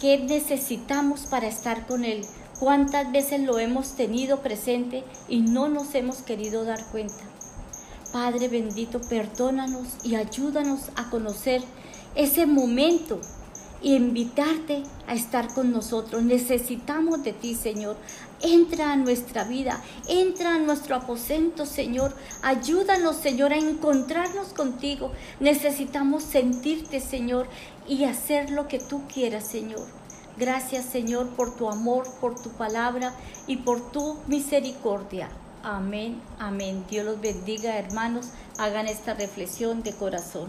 ¿Qué 0.00 0.18
necesitamos 0.18 1.26
para 1.26 1.46
estar 1.46 1.86
con 1.86 2.04
Él? 2.04 2.26
¿Cuántas 2.60 3.10
veces 3.10 3.40
lo 3.40 3.58
hemos 3.58 3.92
tenido 3.92 4.40
presente 4.40 5.02
y 5.30 5.40
no 5.40 5.70
nos 5.70 5.94
hemos 5.94 6.18
querido 6.18 6.66
dar 6.66 6.84
cuenta? 6.92 7.24
Padre 8.12 8.48
bendito, 8.48 9.00
perdónanos 9.00 10.04
y 10.04 10.16
ayúdanos 10.16 10.90
a 10.94 11.08
conocer 11.08 11.62
ese 12.14 12.44
momento 12.44 13.18
y 13.80 13.94
invitarte 13.94 14.82
a 15.06 15.14
estar 15.14 15.48
con 15.54 15.72
nosotros. 15.72 16.22
Necesitamos 16.22 17.24
de 17.24 17.32
ti, 17.32 17.54
Señor. 17.54 17.96
Entra 18.42 18.92
a 18.92 18.96
nuestra 18.96 19.44
vida, 19.44 19.82
entra 20.06 20.56
a 20.56 20.58
nuestro 20.58 20.96
aposento, 20.96 21.64
Señor. 21.64 22.14
Ayúdanos, 22.42 23.16
Señor, 23.16 23.54
a 23.54 23.56
encontrarnos 23.56 24.48
contigo. 24.48 25.12
Necesitamos 25.40 26.24
sentirte, 26.24 27.00
Señor, 27.00 27.48
y 27.88 28.04
hacer 28.04 28.50
lo 28.50 28.68
que 28.68 28.80
tú 28.80 29.00
quieras, 29.08 29.46
Señor. 29.46 29.99
Gracias 30.40 30.86
Señor 30.86 31.28
por 31.36 31.54
tu 31.54 31.68
amor, 31.68 32.06
por 32.18 32.34
tu 32.34 32.48
palabra 32.52 33.12
y 33.46 33.58
por 33.58 33.92
tu 33.92 34.16
misericordia. 34.26 35.28
Amén, 35.62 36.18
amén. 36.38 36.86
Dios 36.88 37.04
los 37.04 37.20
bendiga 37.20 37.76
hermanos. 37.76 38.30
Hagan 38.58 38.88
esta 38.88 39.12
reflexión 39.12 39.82
de 39.82 39.92
corazón. 39.92 40.48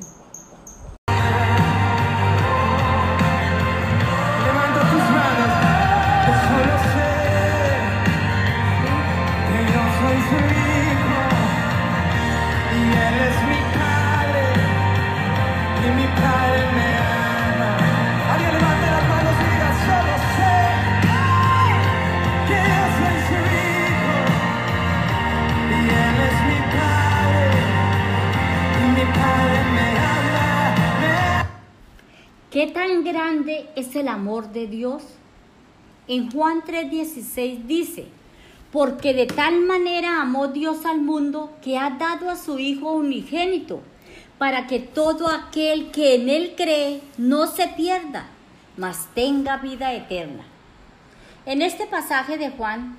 ¿Qué 32.61 32.67
tan 32.67 33.03
grande 33.03 33.67
es 33.75 33.95
el 33.95 34.07
amor 34.07 34.51
de 34.51 34.67
Dios? 34.67 35.01
En 36.07 36.29
Juan 36.29 36.61
3:16 36.61 37.65
dice, 37.65 38.05
porque 38.71 39.15
de 39.15 39.25
tal 39.25 39.61
manera 39.61 40.21
amó 40.21 40.47
Dios 40.47 40.85
al 40.85 41.01
mundo 41.01 41.57
que 41.63 41.79
ha 41.79 41.89
dado 41.89 42.29
a 42.29 42.35
su 42.35 42.59
Hijo 42.59 42.91
unigénito, 42.91 43.81
para 44.37 44.67
que 44.67 44.77
todo 44.77 45.27
aquel 45.27 45.89
que 45.89 46.13
en 46.13 46.29
Él 46.29 46.53
cree 46.55 47.01
no 47.17 47.47
se 47.47 47.67
pierda, 47.69 48.27
mas 48.77 49.09
tenga 49.15 49.57
vida 49.57 49.95
eterna. 49.95 50.43
En 51.47 51.63
este 51.63 51.87
pasaje 51.87 52.37
de 52.37 52.51
Juan, 52.51 52.95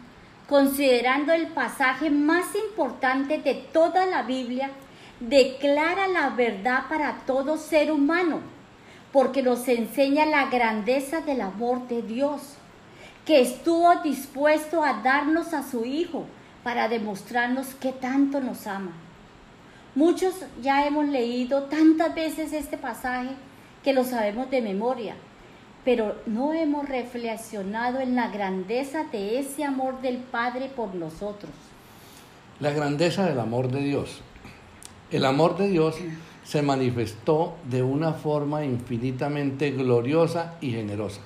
considerando 0.49 1.33
el 1.33 1.47
pasaje 1.47 2.11
más 2.11 2.47
importante 2.57 3.39
de 3.39 3.55
toda 3.55 4.07
la 4.07 4.25
Biblia, 4.25 4.73
declara 5.21 6.09
la 6.09 6.31
verdad 6.31 6.89
para 6.89 7.19
todo 7.27 7.57
ser 7.57 7.93
humano 7.93 8.41
porque 9.13 9.43
nos 9.43 9.69
enseña 9.69 10.25
la 10.25 10.47
grandeza 10.47 11.21
del 11.21 11.43
amor 11.43 11.87
de 11.89 12.03
Dios, 12.03 12.41
que 13.27 13.41
estuvo 13.41 13.95
dispuesto 14.03 14.83
a 14.83 15.03
darnos 15.03 15.53
a 15.53 15.63
su 15.63 15.85
Hijo 15.85 16.25
para 16.65 16.89
demostrarnos 16.89 17.69
que 17.75 17.93
tanto 17.93 18.41
nos 18.41 18.67
ama. 18.67 18.93
Muchos 19.95 20.35
ya 20.63 20.87
hemos 20.87 21.07
leído 21.09 21.65
tantas 21.65 22.15
veces 22.15 22.53
este 22.53 22.79
pasaje 22.79 23.31
que 23.85 23.93
lo 23.93 24.05
sabemos 24.05 24.51
de 24.51 24.63
memoria, 24.63 25.15
pero 25.85 26.17
no 26.25 26.55
hemos 26.55 26.89
reflexionado 26.89 28.01
en 28.01 28.17
la 28.17 28.29
grandeza 28.29 29.05
de 29.05 29.39
ese 29.39 29.65
amor 29.65 30.01
del 30.01 30.17
Padre 30.17 30.71
por 30.75 30.95
nosotros. 30.95 31.53
La 32.61 32.71
grandeza 32.71 33.27
del 33.27 33.39
amor 33.39 33.69
de 33.71 33.83
Dios. 33.83 34.21
El 35.11 35.27
amor 35.27 35.59
de 35.59 35.69
Dios 35.69 35.97
se 36.45 36.63
manifestó 36.63 37.57
de 37.69 37.83
una 37.83 38.13
forma 38.13 38.65
infinitamente 38.65 39.71
gloriosa 39.71 40.57
y 40.61 40.71
generosa. 40.71 41.21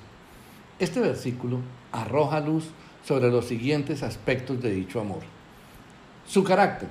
Este 0.79 0.99
versículo 0.99 1.59
arroja 1.91 2.39
luz 2.39 2.65
sobre 3.03 3.29
los 3.29 3.45
siguientes 3.45 4.03
aspectos 4.03 4.61
de 4.61 4.71
dicho 4.71 4.99
amor. 4.99 5.21
Su 6.27 6.43
carácter, 6.43 6.89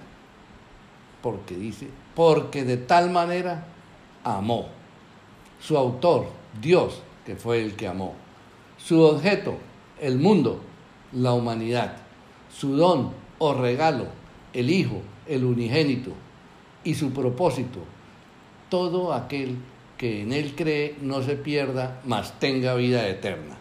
porque 1.22 1.56
dice, 1.56 1.88
porque 2.14 2.64
de 2.64 2.78
tal 2.78 3.10
manera 3.10 3.66
amó. 4.24 4.66
Su 5.60 5.76
autor, 5.76 6.26
Dios, 6.60 7.02
que 7.24 7.36
fue 7.36 7.62
el 7.62 7.76
que 7.76 7.86
amó. 7.86 8.14
Su 8.78 9.02
objeto, 9.02 9.56
el 10.00 10.18
mundo, 10.18 10.60
la 11.12 11.32
humanidad. 11.32 11.96
Su 12.50 12.76
don 12.76 13.12
o 13.38 13.54
regalo, 13.54 14.06
el 14.52 14.70
Hijo, 14.70 15.02
el 15.26 15.44
unigénito. 15.44 16.12
Y 16.84 16.94
su 16.94 17.10
propósito, 17.10 17.80
todo 18.68 19.12
aquel 19.12 19.58
que 19.96 20.22
en 20.22 20.32
Él 20.32 20.54
cree 20.54 20.96
no 21.00 21.22
se 21.22 21.36
pierda, 21.36 22.00
mas 22.04 22.38
tenga 22.38 22.74
vida 22.74 23.06
eterna. 23.06 23.56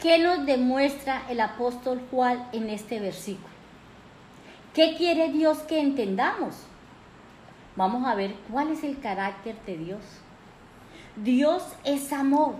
¿Qué 0.00 0.18
nos 0.18 0.46
demuestra 0.46 1.24
el 1.28 1.40
apóstol 1.40 2.00
Juan 2.10 2.48
en 2.52 2.70
este 2.70 3.00
versículo? 3.00 3.50
¿Qué 4.74 4.94
quiere 4.96 5.30
Dios 5.30 5.58
que 5.58 5.80
entendamos? 5.80 6.54
Vamos 7.76 8.06
a 8.06 8.14
ver 8.14 8.34
cuál 8.50 8.70
es 8.70 8.82
el 8.82 8.98
carácter 8.98 9.56
de 9.66 9.76
Dios. 9.76 10.00
Dios 11.16 11.62
es 11.84 12.12
amor. 12.12 12.54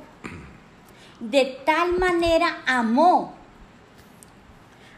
De 1.19 1.59
tal 1.65 1.99
manera 1.99 2.59
amó. 2.67 3.35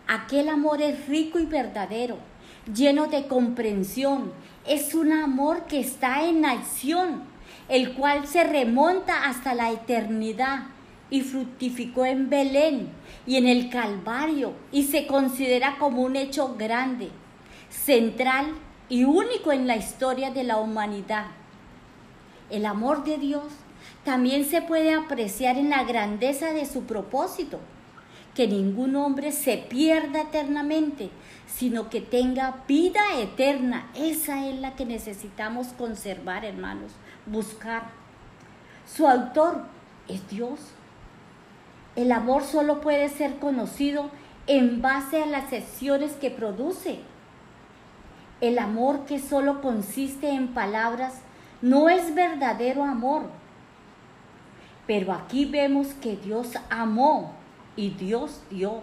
Aquel 0.09 0.49
amor 0.49 0.83
es 0.83 1.07
rico 1.07 1.39
y 1.39 1.47
verdadero, 1.47 2.19
lleno 2.73 3.07
de 3.07 3.27
comprensión, 3.29 4.33
es 4.67 4.95
un 4.95 5.13
amor 5.13 5.65
que 5.65 5.81
está 5.81 6.25
en 6.25 6.45
acción, 6.45 7.23
el 7.69 7.95
cual 7.95 8.27
se 8.27 8.45
remonta 8.45 9.25
hasta 9.25 9.55
la 9.55 9.71
eternidad 9.71 10.65
y 11.11 11.21
fructificó 11.23 12.07
en 12.07 12.31
Belén 12.31 12.89
y 13.27 13.37
en 13.37 13.47
el 13.47 13.69
Calvario 13.71 14.55
y 14.71 14.85
se 14.85 15.07
considera 15.07 15.77
como 15.79 16.03
un 16.03 16.17
hecho 16.17 16.55
grande, 16.57 17.11
central 17.71 18.47
y 18.89 19.05
único 19.05 19.53
en 19.53 19.67
la 19.67 19.77
historia 19.77 20.31
de 20.31 20.45
la 20.45 20.59
humanidad. 20.59 21.27
El 22.51 22.67
amor 22.67 23.05
de 23.05 23.19
Dios 23.19 23.45
también 24.05 24.45
se 24.45 24.63
puede 24.63 24.95
apreciar 24.95 25.57
en 25.57 25.71
la 25.71 25.85
grandeza 25.85 26.53
de 26.53 26.67
su 26.67 26.85
propósito, 26.85 27.59
que 28.35 28.49
ningún 28.49 28.97
hombre 28.97 29.33
se 29.33 29.59
pierda 29.59 30.23
eternamente, 30.23 31.11
sino 31.47 31.91
que 31.91 32.01
tenga 32.01 32.65
vida 32.67 33.01
eterna. 33.19 33.91
Esa 33.95 34.49
es 34.49 34.59
la 34.59 34.75
que 34.75 34.87
necesitamos 34.87 35.69
conservar, 35.69 36.45
hermanos, 36.45 36.93
buscar. 37.27 37.91
Su 38.87 39.07
autor 39.07 39.65
es 40.09 40.27
Dios. 40.29 40.59
El 41.95 42.11
amor 42.11 42.43
solo 42.45 42.81
puede 42.81 43.11
ser 43.11 43.39
conocido 43.39 44.11
en 44.47 44.81
base 44.81 45.23
a 45.23 45.27
las 45.27 45.53
acciones 45.53 46.13
que 46.13 46.31
produce. 46.31 47.01
El 48.41 48.59
amor 48.59 49.05
que 49.05 49.19
solo 49.19 49.61
consiste 49.61 50.31
en 50.31 50.49
palabras 50.49 51.21
no 51.61 51.91
es 51.91 52.15
verdadero 52.15 52.83
amor. 52.83 53.25
Pero 54.87 55.13
aquí 55.13 55.45
vemos 55.45 55.89
que 55.89 56.17
Dios 56.17 56.55
amó 56.71 57.42
y 57.77 57.91
Dios 57.91 58.43
dio. 58.51 58.83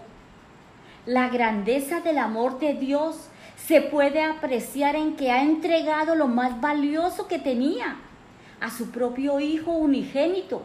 La 1.05 1.29
grandeza 1.29 2.01
del 2.01 2.17
amor 2.17 2.59
de 2.59 2.73
Dios 2.73 3.29
se 3.57 3.81
puede 3.81 4.21
apreciar 4.21 4.95
en 4.95 5.15
que 5.15 5.31
ha 5.31 5.43
entregado 5.43 6.15
lo 6.15 6.27
más 6.27 6.59
valioso 6.61 7.27
que 7.27 7.39
tenía, 7.39 7.97
a 8.59 8.69
su 8.69 8.91
propio 8.91 9.39
Hijo 9.39 9.71
unigénito. 9.71 10.63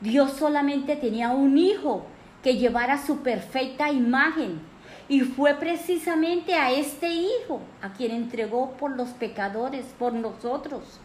Dios 0.00 0.32
solamente 0.32 0.96
tenía 0.96 1.30
un 1.30 1.56
Hijo 1.58 2.04
que 2.42 2.56
llevara 2.56 3.04
su 3.04 3.18
perfecta 3.18 3.90
imagen 3.90 4.60
y 5.08 5.20
fue 5.20 5.54
precisamente 5.54 6.54
a 6.54 6.72
este 6.72 7.08
Hijo 7.08 7.60
a 7.80 7.92
quien 7.92 8.12
entregó 8.12 8.72
por 8.72 8.96
los 8.96 9.10
pecadores, 9.10 9.86
por 9.98 10.12
nosotros. 10.12 11.00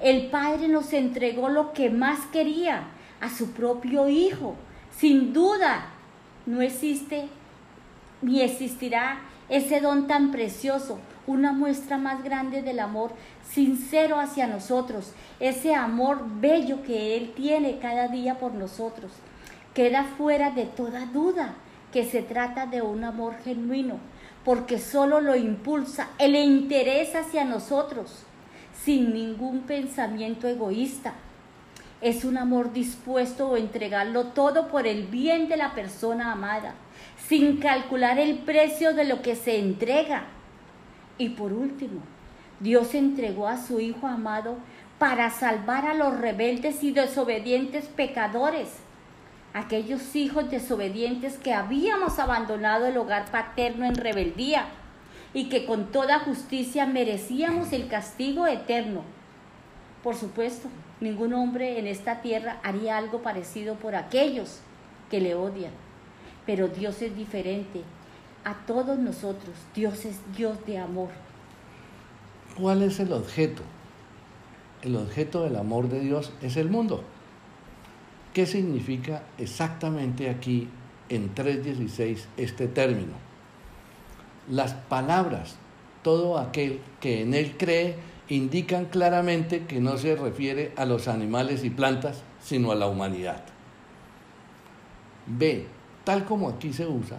El 0.00 0.30
Padre 0.30 0.68
nos 0.68 0.92
entregó 0.92 1.48
lo 1.48 1.72
que 1.72 1.90
más 1.90 2.20
quería, 2.32 2.84
a 3.20 3.30
su 3.30 3.52
propio 3.52 4.08
Hijo. 4.08 4.56
Sin 4.98 5.32
duda, 5.32 5.86
no 6.46 6.60
existe 6.60 7.28
ni 8.20 8.40
existirá 8.40 9.20
ese 9.48 9.80
don 9.80 10.06
tan 10.06 10.30
precioso, 10.30 10.98
una 11.26 11.52
muestra 11.52 11.98
más 11.98 12.24
grande 12.24 12.62
del 12.62 12.80
amor 12.80 13.12
sincero 13.48 14.18
hacia 14.18 14.46
nosotros, 14.46 15.12
ese 15.40 15.74
amor 15.74 16.24
bello 16.40 16.82
que 16.82 17.16
Él 17.16 17.32
tiene 17.34 17.78
cada 17.78 18.08
día 18.08 18.38
por 18.38 18.54
nosotros. 18.54 19.12
Queda 19.74 20.04
fuera 20.04 20.50
de 20.50 20.64
toda 20.64 21.06
duda 21.06 21.54
que 21.92 22.04
se 22.04 22.22
trata 22.22 22.66
de 22.66 22.82
un 22.82 23.04
amor 23.04 23.34
genuino, 23.44 23.98
porque 24.44 24.78
solo 24.78 25.20
lo 25.20 25.36
impulsa 25.36 26.08
el 26.18 26.34
interés 26.34 27.14
hacia 27.14 27.44
nosotros, 27.44 28.24
sin 28.84 29.12
ningún 29.12 29.60
pensamiento 29.60 30.48
egoísta. 30.48 31.14
Es 32.02 32.24
un 32.24 32.36
amor 32.36 32.72
dispuesto 32.72 33.54
a 33.54 33.58
entregarlo 33.58 34.24
todo 34.24 34.68
por 34.68 34.86
el 34.86 35.06
bien 35.06 35.48
de 35.48 35.56
la 35.56 35.72
persona 35.74 36.32
amada, 36.32 36.74
sin 37.28 37.58
calcular 37.58 38.18
el 38.18 38.38
precio 38.38 38.92
de 38.92 39.04
lo 39.04 39.22
que 39.22 39.36
se 39.36 39.58
entrega. 39.58 40.24
Y 41.16 41.30
por 41.30 41.52
último, 41.52 42.00
Dios 42.60 42.94
entregó 42.94 43.48
a 43.48 43.56
su 43.56 43.80
Hijo 43.80 44.06
amado 44.06 44.56
para 44.98 45.30
salvar 45.30 45.86
a 45.86 45.94
los 45.94 46.18
rebeldes 46.18 46.82
y 46.84 46.90
desobedientes 46.92 47.86
pecadores 47.86 48.68
aquellos 49.54 50.16
hijos 50.16 50.50
desobedientes 50.50 51.36
que 51.36 51.52
habíamos 51.52 52.18
abandonado 52.18 52.86
el 52.86 52.96
hogar 52.96 53.30
paterno 53.30 53.84
en 53.84 53.94
rebeldía 53.94 54.66
y 55.34 55.48
que 55.48 55.66
con 55.66 55.92
toda 55.92 56.20
justicia 56.20 56.86
merecíamos 56.86 57.72
el 57.72 57.88
castigo 57.88 58.46
eterno. 58.46 59.02
Por 60.02 60.16
supuesto, 60.16 60.68
ningún 61.02 61.34
hombre 61.34 61.78
en 61.78 61.86
esta 61.86 62.22
tierra 62.22 62.60
haría 62.62 62.96
algo 62.96 63.22
parecido 63.22 63.74
por 63.74 63.94
aquellos 63.94 64.60
que 65.10 65.20
le 65.20 65.34
odian, 65.34 65.72
pero 66.46 66.68
Dios 66.68 67.02
es 67.02 67.14
diferente 67.16 67.82
a 68.44 68.54
todos 68.66 68.98
nosotros. 68.98 69.54
Dios 69.74 70.04
es 70.04 70.20
Dios 70.36 70.64
de 70.66 70.78
amor. 70.78 71.10
¿Cuál 72.56 72.82
es 72.82 73.00
el 73.00 73.12
objeto? 73.12 73.62
El 74.82 74.96
objeto 74.96 75.42
del 75.44 75.56
amor 75.56 75.88
de 75.88 76.00
Dios 76.00 76.32
es 76.40 76.56
el 76.56 76.70
mundo. 76.70 77.04
¿Qué 78.32 78.46
significa 78.46 79.24
exactamente 79.38 80.30
aquí 80.30 80.68
en 81.08 81.34
3.16 81.34 82.24
este 82.36 82.68
término? 82.68 83.12
Las 84.48 84.72
palabras, 84.72 85.56
todo 86.02 86.38
aquel 86.38 86.80
que 87.00 87.22
en 87.22 87.34
él 87.34 87.56
cree, 87.58 87.96
indican 88.28 88.86
claramente 88.86 89.66
que 89.66 89.80
no 89.80 89.96
se 89.98 90.16
refiere 90.16 90.72
a 90.76 90.84
los 90.84 91.08
animales 91.08 91.64
y 91.64 91.70
plantas, 91.70 92.22
sino 92.40 92.72
a 92.72 92.74
la 92.74 92.86
humanidad. 92.86 93.44
B. 95.26 95.66
Tal 96.04 96.24
como 96.24 96.48
aquí 96.48 96.72
se 96.72 96.86
usa, 96.86 97.18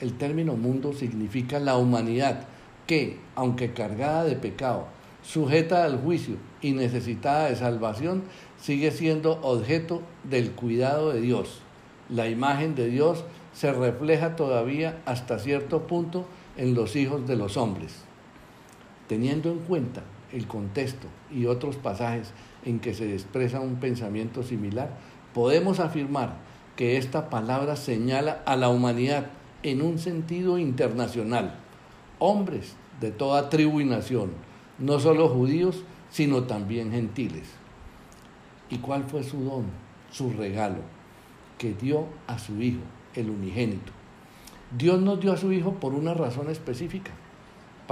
el 0.00 0.14
término 0.14 0.54
mundo 0.54 0.92
significa 0.92 1.58
la 1.58 1.76
humanidad 1.76 2.44
que, 2.86 3.18
aunque 3.34 3.72
cargada 3.72 4.24
de 4.24 4.36
pecado, 4.36 4.86
sujeta 5.22 5.84
al 5.84 6.00
juicio 6.00 6.36
y 6.60 6.72
necesitada 6.72 7.48
de 7.48 7.56
salvación, 7.56 8.22
sigue 8.58 8.90
siendo 8.90 9.40
objeto 9.42 10.02
del 10.24 10.52
cuidado 10.52 11.12
de 11.12 11.20
Dios. 11.20 11.60
La 12.08 12.28
imagen 12.28 12.74
de 12.74 12.88
Dios 12.88 13.24
se 13.52 13.72
refleja 13.72 14.34
todavía 14.36 15.00
hasta 15.04 15.38
cierto 15.38 15.86
punto 15.86 16.26
en 16.56 16.74
los 16.74 16.96
hijos 16.96 17.26
de 17.26 17.36
los 17.36 17.56
hombres. 17.56 18.04
Teniendo 19.08 19.50
en 19.50 19.58
cuenta 19.58 20.02
el 20.32 20.46
contexto 20.46 21.06
y 21.30 21.46
otros 21.46 21.76
pasajes 21.76 22.32
en 22.64 22.80
que 22.80 22.94
se 22.94 23.12
expresa 23.12 23.60
un 23.60 23.76
pensamiento 23.76 24.42
similar, 24.42 24.96
podemos 25.34 25.80
afirmar 25.80 26.36
que 26.76 26.96
esta 26.96 27.30
palabra 27.30 27.76
señala 27.76 28.42
a 28.46 28.56
la 28.56 28.68
humanidad 28.68 29.26
en 29.62 29.82
un 29.82 29.98
sentido 29.98 30.58
internacional, 30.58 31.54
hombres 32.18 32.74
de 33.00 33.10
toda 33.10 33.50
tribu 33.50 33.80
y 33.80 33.84
nación, 33.84 34.32
no 34.78 34.98
solo 34.98 35.28
judíos, 35.28 35.84
sino 36.10 36.44
también 36.44 36.92
gentiles. 36.92 37.48
¿Y 38.70 38.78
cuál 38.78 39.04
fue 39.04 39.22
su 39.22 39.44
don, 39.44 39.66
su 40.10 40.30
regalo? 40.30 40.80
Que 41.58 41.74
dio 41.74 42.06
a 42.26 42.38
su 42.38 42.60
Hijo, 42.60 42.80
el 43.14 43.30
unigénito. 43.30 43.92
Dios 44.76 45.00
nos 45.00 45.20
dio 45.20 45.32
a 45.32 45.36
su 45.36 45.52
Hijo 45.52 45.74
por 45.74 45.94
una 45.94 46.14
razón 46.14 46.50
específica, 46.50 47.12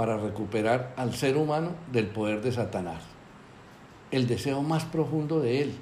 para 0.01 0.17
recuperar 0.17 0.95
al 0.97 1.13
ser 1.13 1.37
humano 1.37 1.75
del 1.91 2.07
poder 2.07 2.41
de 2.41 2.51
Satanás. 2.51 3.03
El 4.09 4.25
deseo 4.25 4.63
más 4.63 4.83
profundo 4.83 5.41
de 5.41 5.61
Él 5.61 5.73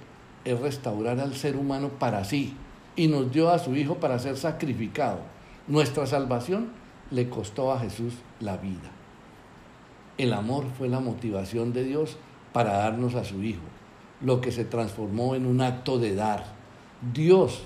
es 0.44 0.60
restaurar 0.60 1.22
al 1.22 1.36
ser 1.36 1.56
humano 1.56 1.88
para 2.00 2.26
sí 2.26 2.54
y 2.98 3.08
nos 3.08 3.32
dio 3.32 3.50
a 3.50 3.60
su 3.60 3.78
Hijo 3.78 3.96
para 3.96 4.20
ser 4.20 4.36
sacrificado. 4.36 5.20
Nuestra 5.70 6.06
salvación 6.06 6.74
le 7.12 7.30
costó 7.30 7.72
a 7.72 7.80
Jesús 7.80 8.14
la 8.42 8.58
vida. 8.58 8.92
El 10.18 10.34
amor 10.34 10.66
fue 10.78 10.90
la 10.90 11.00
motivación 11.00 11.72
de 11.72 11.86
Dios 11.86 12.18
para 12.52 12.74
darnos 12.74 13.16
a 13.16 13.24
su 13.24 13.42
Hijo 13.42 13.64
lo 14.20 14.42
que 14.42 14.52
se 14.52 14.66
transformó 14.66 15.34
en 15.34 15.46
un 15.46 15.62
acto 15.62 15.98
de 15.98 16.14
dar. 16.14 16.44
Dios, 17.14 17.62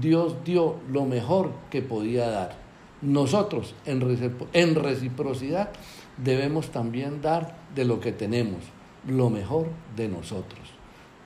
Dios 0.00 0.38
dio 0.44 0.80
lo 0.90 1.04
mejor 1.04 1.52
que 1.70 1.82
podía 1.82 2.28
dar. 2.28 2.63
Nosotros, 3.04 3.74
en 3.84 4.74
reciprocidad, 4.74 5.70
debemos 6.16 6.70
también 6.70 7.20
dar 7.20 7.54
de 7.74 7.84
lo 7.84 8.00
que 8.00 8.12
tenemos, 8.12 8.60
lo 9.06 9.28
mejor 9.28 9.66
de 9.94 10.08
nosotros. 10.08 10.62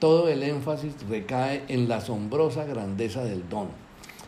Todo 0.01 0.29
el 0.29 0.43
énfasis 0.43 0.95
recae 1.09 1.63
en 1.69 1.89
la 1.89 1.99
asombrosa 1.99 2.65
grandeza 2.65 3.23
del 3.23 3.49
don. 3.49 3.69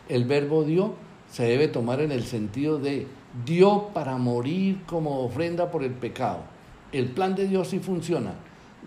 El 0.07 0.23
verbo 0.23 0.63
dio 0.63 0.95
se 1.29 1.43
debe 1.43 1.67
tomar 1.67 1.99
en 1.99 2.13
el 2.13 2.23
sentido 2.23 2.79
de 2.79 3.07
dio 3.45 3.89
para 3.93 4.15
morir 4.17 4.81
como 4.85 5.19
ofrenda 5.21 5.71
por 5.71 5.83
el 5.83 5.91
pecado. 5.91 6.43
El 6.93 7.07
plan 7.07 7.35
de 7.35 7.47
Dios 7.47 7.69
sí 7.69 7.79
funciona. 7.79 8.35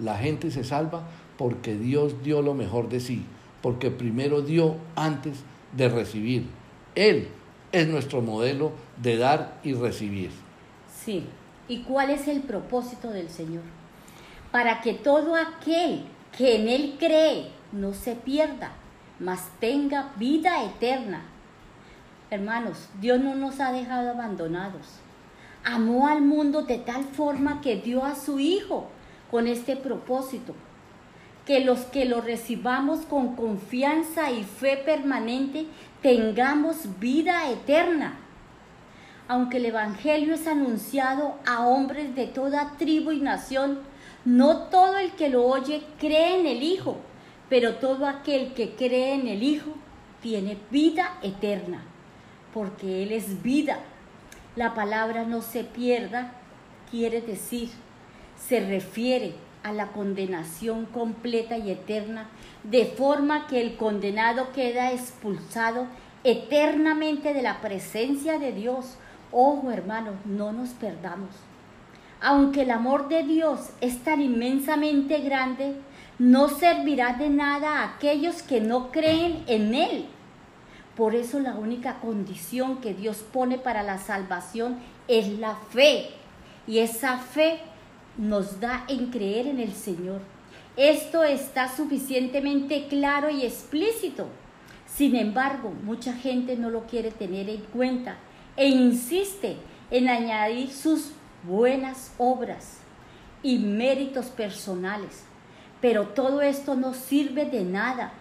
La 0.00 0.16
gente 0.16 0.50
se 0.50 0.64
salva 0.64 1.06
porque 1.36 1.76
Dios 1.76 2.22
dio 2.22 2.40
lo 2.40 2.54
mejor 2.54 2.88
de 2.88 3.00
sí, 3.00 3.24
porque 3.60 3.90
primero 3.90 4.40
dio 4.40 4.76
antes 4.96 5.44
de 5.76 5.90
recibir. 5.90 6.46
Él 6.94 7.28
es 7.74 7.88
nuestro 7.88 8.22
modelo 8.22 8.70
de 9.02 9.16
dar 9.16 9.58
y 9.64 9.74
recibir. 9.74 10.30
Sí, 11.04 11.26
¿y 11.66 11.82
cuál 11.82 12.10
es 12.10 12.28
el 12.28 12.40
propósito 12.42 13.10
del 13.10 13.28
Señor? 13.28 13.64
Para 14.52 14.80
que 14.80 14.94
todo 14.94 15.34
aquel 15.34 16.04
que 16.38 16.54
en 16.54 16.68
Él 16.68 16.94
cree 17.00 17.50
no 17.72 17.92
se 17.92 18.14
pierda, 18.14 18.70
mas 19.18 19.48
tenga 19.58 20.12
vida 20.16 20.64
eterna. 20.64 21.24
Hermanos, 22.30 22.88
Dios 23.00 23.20
no 23.20 23.34
nos 23.34 23.58
ha 23.58 23.72
dejado 23.72 24.10
abandonados. 24.10 25.00
Amó 25.64 26.06
al 26.06 26.22
mundo 26.22 26.62
de 26.62 26.78
tal 26.78 27.02
forma 27.02 27.60
que 27.60 27.76
dio 27.76 28.04
a 28.04 28.14
su 28.14 28.38
Hijo 28.38 28.86
con 29.32 29.48
este 29.48 29.74
propósito, 29.74 30.54
que 31.46 31.60
los 31.60 31.80
que 31.80 32.04
lo 32.04 32.20
recibamos 32.20 33.00
con 33.00 33.36
confianza 33.36 34.30
y 34.30 34.44
fe 34.44 34.76
permanente 34.78 35.66
tengamos 36.00 36.98
vida 36.98 37.50
eterna. 37.50 38.18
Aunque 39.28 39.58
el 39.58 39.66
Evangelio 39.66 40.34
es 40.34 40.46
anunciado 40.46 41.36
a 41.46 41.66
hombres 41.66 42.14
de 42.14 42.26
toda 42.26 42.76
tribu 42.78 43.10
y 43.10 43.20
nación, 43.20 43.80
no 44.24 44.68
todo 44.68 44.96
el 44.98 45.12
que 45.12 45.28
lo 45.28 45.44
oye 45.46 45.82
cree 45.98 46.40
en 46.40 46.46
el 46.46 46.62
Hijo, 46.62 46.96
pero 47.48 47.76
todo 47.76 48.06
aquel 48.06 48.54
que 48.54 48.74
cree 48.74 49.14
en 49.14 49.28
el 49.28 49.42
Hijo 49.42 49.74
tiene 50.22 50.56
vida 50.70 51.18
eterna, 51.22 51.82
porque 52.52 53.02
Él 53.02 53.12
es 53.12 53.42
vida. 53.42 53.80
La 54.56 54.74
palabra 54.74 55.24
no 55.24 55.42
se 55.42 55.64
pierda, 55.64 56.32
quiere 56.90 57.20
decir, 57.20 57.70
se 58.36 58.60
refiere 58.60 59.34
a 59.64 59.72
la 59.72 59.88
condenación 59.88 60.84
completa 60.84 61.58
y 61.58 61.70
eterna, 61.70 62.28
de 62.62 62.84
forma 62.84 63.46
que 63.48 63.60
el 63.60 63.76
condenado 63.76 64.52
queda 64.52 64.92
expulsado 64.92 65.86
eternamente 66.22 67.34
de 67.34 67.42
la 67.42 67.60
presencia 67.60 68.38
de 68.38 68.52
Dios. 68.52 68.96
Ojo 69.32 69.70
hermanos, 69.70 70.14
no 70.26 70.52
nos 70.52 70.70
perdamos. 70.70 71.30
Aunque 72.20 72.62
el 72.62 72.70
amor 72.70 73.08
de 73.08 73.22
Dios 73.22 73.70
es 73.80 74.04
tan 74.04 74.20
inmensamente 74.20 75.18
grande, 75.18 75.76
no 76.18 76.48
servirá 76.48 77.14
de 77.14 77.30
nada 77.30 77.80
a 77.80 77.94
aquellos 77.94 78.42
que 78.42 78.60
no 78.60 78.92
creen 78.92 79.44
en 79.46 79.74
Él. 79.74 80.06
Por 80.94 81.14
eso 81.14 81.40
la 81.40 81.54
única 81.54 82.00
condición 82.00 82.82
que 82.82 82.94
Dios 82.94 83.24
pone 83.32 83.58
para 83.58 83.82
la 83.82 83.98
salvación 83.98 84.78
es 85.08 85.28
la 85.38 85.56
fe. 85.56 86.10
Y 86.66 86.78
esa 86.78 87.18
fe 87.18 87.60
nos 88.16 88.60
da 88.60 88.84
en 88.88 89.10
creer 89.10 89.46
en 89.46 89.60
el 89.60 89.72
Señor. 89.72 90.20
Esto 90.76 91.22
está 91.24 91.74
suficientemente 91.74 92.86
claro 92.88 93.30
y 93.30 93.44
explícito. 93.44 94.26
Sin 94.86 95.16
embargo, 95.16 95.72
mucha 95.84 96.12
gente 96.12 96.56
no 96.56 96.70
lo 96.70 96.86
quiere 96.86 97.10
tener 97.10 97.48
en 97.48 97.62
cuenta 97.72 98.16
e 98.56 98.68
insiste 98.68 99.56
en 99.90 100.08
añadir 100.08 100.70
sus 100.70 101.12
buenas 101.44 102.12
obras 102.18 102.78
y 103.42 103.58
méritos 103.58 104.26
personales. 104.26 105.24
Pero 105.80 106.08
todo 106.08 106.40
esto 106.40 106.74
no 106.74 106.94
sirve 106.94 107.44
de 107.44 107.64
nada. 107.64 108.12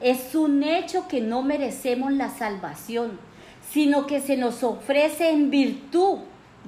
Es 0.00 0.34
un 0.34 0.62
hecho 0.62 1.08
que 1.08 1.20
no 1.20 1.42
merecemos 1.42 2.12
la 2.12 2.30
salvación, 2.30 3.18
sino 3.70 4.06
que 4.06 4.20
se 4.20 4.36
nos 4.36 4.62
ofrece 4.62 5.30
en 5.30 5.50
virtud 5.50 6.18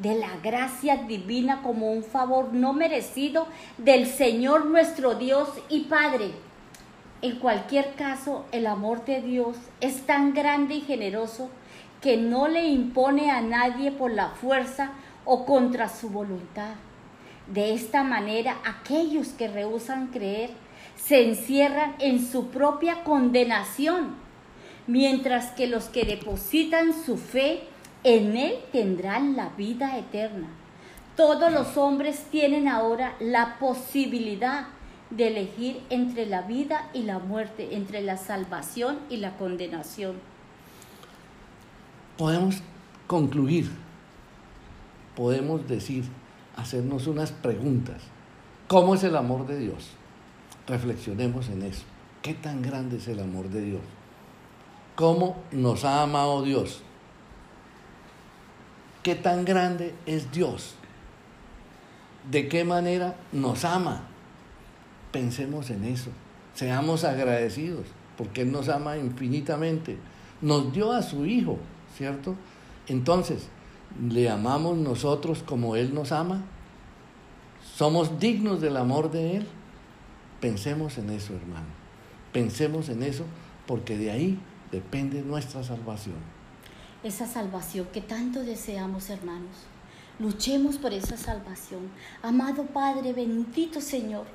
de 0.00 0.14
la 0.14 0.36
gracia 0.42 0.96
divina 0.96 1.62
como 1.62 1.92
un 1.92 2.02
favor 2.02 2.54
no 2.54 2.72
merecido 2.72 3.46
del 3.78 4.06
Señor 4.06 4.66
nuestro 4.66 5.14
Dios 5.14 5.48
y 5.68 5.80
Padre. 5.80 6.30
En 7.22 7.38
cualquier 7.38 7.94
caso, 7.94 8.46
el 8.50 8.66
amor 8.66 9.04
de 9.04 9.20
Dios 9.20 9.56
es 9.80 10.06
tan 10.06 10.32
grande 10.32 10.76
y 10.76 10.80
generoso 10.80 11.50
que 12.00 12.16
no 12.16 12.48
le 12.48 12.66
impone 12.66 13.30
a 13.30 13.42
nadie 13.42 13.92
por 13.92 14.10
la 14.10 14.30
fuerza 14.30 14.92
o 15.26 15.44
contra 15.44 15.90
su 15.90 16.08
voluntad. 16.08 16.76
De 17.46 17.74
esta 17.74 18.02
manera, 18.02 18.56
aquellos 18.64 19.28
que 19.28 19.48
rehusan 19.48 20.06
creer 20.06 20.50
se 20.96 21.28
encierran 21.28 21.94
en 21.98 22.24
su 22.24 22.46
propia 22.46 23.04
condenación, 23.04 24.14
mientras 24.86 25.50
que 25.50 25.66
los 25.66 25.84
que 25.86 26.04
depositan 26.04 26.94
su 26.94 27.18
fe 27.18 27.64
en 28.04 28.36
Él 28.36 28.54
tendrán 28.72 29.36
la 29.36 29.50
vida 29.50 29.98
eterna. 29.98 30.48
Todos 31.16 31.52
los 31.52 31.76
hombres 31.76 32.24
tienen 32.30 32.68
ahora 32.68 33.14
la 33.20 33.58
posibilidad 33.58 34.68
de 35.10 35.28
elegir 35.28 35.82
entre 35.90 36.26
la 36.26 36.42
vida 36.42 36.88
y 36.94 37.02
la 37.02 37.18
muerte, 37.18 37.74
entre 37.74 38.00
la 38.00 38.16
salvación 38.16 38.98
y 39.10 39.16
la 39.16 39.36
condenación. 39.36 40.16
Podemos 42.16 42.62
concluir 43.06 43.70
podemos 45.20 45.68
decir, 45.68 46.04
hacernos 46.56 47.06
unas 47.06 47.30
preguntas. 47.30 48.00
¿Cómo 48.68 48.94
es 48.94 49.04
el 49.04 49.16
amor 49.16 49.46
de 49.46 49.58
Dios? 49.58 49.90
Reflexionemos 50.66 51.50
en 51.50 51.62
eso. 51.62 51.82
¿Qué 52.22 52.32
tan 52.32 52.62
grande 52.62 52.96
es 52.96 53.06
el 53.06 53.20
amor 53.20 53.50
de 53.50 53.60
Dios? 53.60 53.82
¿Cómo 54.94 55.36
nos 55.52 55.84
ha 55.84 56.02
amado 56.02 56.42
Dios? 56.42 56.82
¿Qué 59.02 59.14
tan 59.14 59.44
grande 59.44 59.94
es 60.06 60.30
Dios? 60.30 60.74
¿De 62.30 62.48
qué 62.48 62.64
manera 62.64 63.16
nos 63.32 63.64
ama? 63.64 64.02
Pensemos 65.12 65.70
en 65.70 65.84
eso. 65.84 66.10
Seamos 66.54 67.04
agradecidos 67.04 67.86
porque 68.16 68.42
Él 68.42 68.52
nos 68.52 68.68
ama 68.68 68.98
infinitamente. 68.98 69.96
Nos 70.42 70.72
dio 70.72 70.92
a 70.92 71.02
su 71.02 71.24
Hijo, 71.26 71.58
¿cierto? 71.96 72.36
Entonces, 72.88 73.48
¿Le 74.08 74.30
amamos 74.30 74.78
nosotros 74.78 75.42
como 75.44 75.76
Él 75.76 75.94
nos 75.94 76.12
ama? 76.12 76.42
¿Somos 77.76 78.18
dignos 78.18 78.60
del 78.60 78.76
amor 78.76 79.10
de 79.10 79.36
Él? 79.38 79.46
Pensemos 80.40 80.96
en 80.98 81.10
eso, 81.10 81.34
hermano. 81.34 81.66
Pensemos 82.32 82.88
en 82.88 83.02
eso 83.02 83.24
porque 83.66 83.98
de 83.98 84.10
ahí 84.10 84.38
depende 84.70 85.22
nuestra 85.22 85.62
salvación. 85.64 86.16
Esa 87.02 87.26
salvación 87.26 87.86
que 87.94 88.02
tanto 88.02 88.42
deseamos, 88.42 89.08
hermanos. 89.08 89.56
Luchemos 90.18 90.76
por 90.76 90.92
esa 90.92 91.16
salvación. 91.16 91.90
Amado 92.22 92.66
Padre, 92.66 93.14
bendito 93.14 93.80
Señor, 93.80 94.26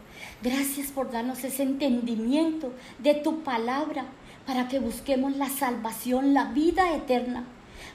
gracias 0.41 0.87
por 0.87 1.11
darnos 1.11 1.43
ese 1.43 1.61
entendimiento 1.61 2.73
de 2.97 3.13
tu 3.13 3.43
palabra 3.43 4.05
para 4.47 4.67
que 4.67 4.79
busquemos 4.79 5.37
la 5.37 5.47
salvación, 5.47 6.33
la 6.33 6.45
vida 6.45 6.95
eterna. 6.95 7.45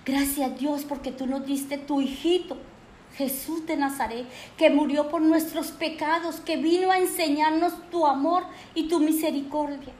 Gracias 0.06 0.56
Dios 0.60 0.84
porque 0.88 1.10
tú 1.10 1.26
nos 1.26 1.44
diste 1.44 1.76
tu 1.76 2.00
hijito, 2.00 2.56
Jesús 3.16 3.66
de 3.66 3.76
Nazaret, 3.76 4.28
que 4.56 4.70
murió 4.70 5.08
por 5.08 5.20
nuestros 5.20 5.72
pecados, 5.72 6.36
que 6.36 6.58
vino 6.58 6.92
a 6.92 7.00
enseñarnos 7.00 7.72
tu 7.90 8.06
amor 8.06 8.44
y 8.76 8.86
tu 8.86 9.00
misericordia. 9.00 9.92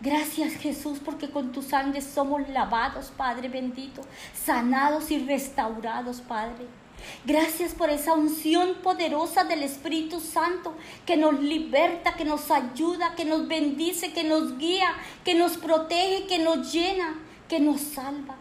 Gracias 0.00 0.54
Jesús 0.54 0.98
porque 1.04 1.30
con 1.30 1.50
tu 1.50 1.62
sangre 1.62 2.00
somos 2.00 2.48
lavados, 2.48 3.12
Padre 3.16 3.48
bendito, 3.48 4.02
sanados 4.32 5.10
y 5.10 5.18
restaurados, 5.18 6.20
Padre. 6.20 6.66
Gracias 7.24 7.74
por 7.74 7.90
esa 7.90 8.14
unción 8.14 8.76
poderosa 8.82 9.44
del 9.44 9.62
Espíritu 9.62 10.20
Santo 10.20 10.74
que 11.06 11.16
nos 11.16 11.40
liberta, 11.40 12.14
que 12.14 12.24
nos 12.24 12.50
ayuda, 12.50 13.14
que 13.16 13.24
nos 13.24 13.48
bendice, 13.48 14.12
que 14.12 14.24
nos 14.24 14.56
guía, 14.58 14.94
que 15.24 15.34
nos 15.34 15.56
protege, 15.56 16.26
que 16.26 16.38
nos 16.38 16.72
llena, 16.72 17.18
que 17.48 17.60
nos 17.60 17.80
salva. 17.80 18.36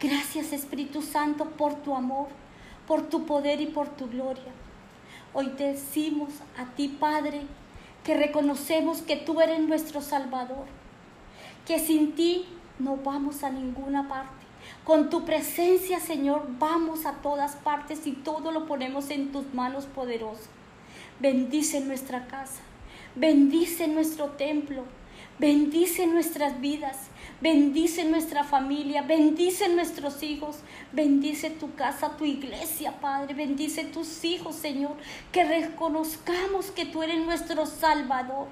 Gracias 0.00 0.52
Espíritu 0.52 1.02
Santo 1.02 1.44
por 1.50 1.74
tu 1.82 1.94
amor, 1.94 2.28
por 2.86 3.08
tu 3.08 3.24
poder 3.26 3.60
y 3.60 3.66
por 3.66 3.88
tu 3.88 4.08
gloria. 4.08 4.52
Hoy 5.32 5.48
te 5.50 5.72
decimos 5.72 6.30
a 6.56 6.64
ti, 6.74 6.88
Padre, 6.88 7.42
que 8.04 8.16
reconocemos 8.16 9.02
que 9.02 9.16
tú 9.16 9.40
eres 9.40 9.60
nuestro 9.60 10.00
Salvador, 10.00 10.66
que 11.68 11.78
sin 11.78 12.14
ti 12.14 12.46
no 12.78 12.96
vamos 12.96 13.44
a 13.44 13.50
ninguna 13.50 14.08
parte. 14.08 14.46
Con 14.84 15.10
tu 15.10 15.26
presencia, 15.26 16.00
Señor, 16.00 16.46
vamos 16.58 17.04
a 17.04 17.12
todas 17.16 17.56
partes 17.56 18.06
y 18.06 18.12
todo 18.12 18.52
lo 18.52 18.66
ponemos 18.66 19.10
en 19.10 19.32
tus 19.32 19.52
manos 19.52 19.84
poderosas. 19.84 20.48
Bendice 21.20 21.80
nuestra 21.82 22.26
casa, 22.26 22.62
bendice 23.14 23.86
nuestro 23.86 24.28
templo, 24.30 24.84
bendice 25.38 26.06
nuestras 26.06 26.60
vidas, 26.60 26.96
Bendice 27.40 28.04
nuestra 28.04 28.42
familia, 28.42 29.02
bendice 29.02 29.68
nuestros 29.68 30.24
hijos, 30.24 30.56
bendice 30.90 31.50
tu 31.50 31.72
casa, 31.76 32.16
tu 32.16 32.24
iglesia, 32.24 33.00
Padre, 33.00 33.32
bendice 33.32 33.84
tus 33.84 34.24
hijos, 34.24 34.56
Señor, 34.56 34.96
que 35.30 35.44
reconozcamos 35.44 36.72
que 36.72 36.84
tú 36.84 37.04
eres 37.04 37.24
nuestro 37.24 37.64
Salvador 37.64 38.48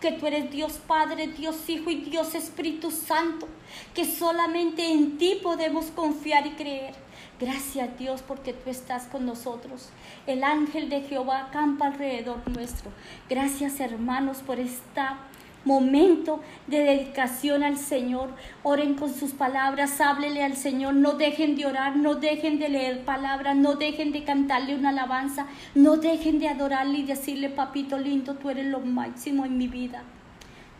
que 0.00 0.12
tú 0.12 0.26
eres 0.26 0.52
Dios 0.52 0.74
Padre, 0.86 1.26
Dios 1.28 1.68
Hijo 1.68 1.90
y 1.90 1.96
Dios 1.96 2.36
Espíritu 2.36 2.92
Santo, 2.92 3.48
que 3.92 4.04
solamente 4.04 4.92
en 4.92 5.18
ti 5.18 5.40
podemos 5.42 5.86
confiar 5.86 6.46
y 6.46 6.50
creer. 6.50 6.94
Gracias 7.40 7.98
Dios 7.98 8.22
porque 8.22 8.52
tú 8.52 8.70
estás 8.70 9.06
con 9.06 9.26
nosotros. 9.26 9.88
El 10.28 10.44
ángel 10.44 10.88
de 10.88 11.00
Jehová 11.02 11.46
acampa 11.46 11.86
alrededor 11.86 12.48
nuestro. 12.48 12.92
Gracias 13.28 13.80
hermanos 13.80 14.38
por 14.38 14.60
esta 14.60 15.18
momento 15.64 16.40
de 16.66 16.84
dedicación 16.84 17.62
al 17.62 17.76
Señor. 17.76 18.30
Oren 18.62 18.94
con 18.94 19.12
sus 19.12 19.32
palabras, 19.32 20.00
háblele 20.00 20.42
al 20.42 20.56
Señor. 20.56 20.94
No 20.94 21.14
dejen 21.14 21.56
de 21.56 21.66
orar, 21.66 21.96
no 21.96 22.14
dejen 22.14 22.58
de 22.58 22.68
leer 22.68 23.04
palabras, 23.04 23.56
no 23.56 23.74
dejen 23.74 24.12
de 24.12 24.24
cantarle 24.24 24.74
una 24.74 24.90
alabanza, 24.90 25.46
no 25.74 25.96
dejen 25.96 26.38
de 26.38 26.48
adorarle 26.48 26.98
y 26.98 27.04
decirle, 27.04 27.50
papito 27.50 27.98
lindo, 27.98 28.34
tú 28.34 28.50
eres 28.50 28.66
lo 28.66 28.80
máximo 28.80 29.44
en 29.44 29.58
mi 29.58 29.68
vida. 29.68 30.02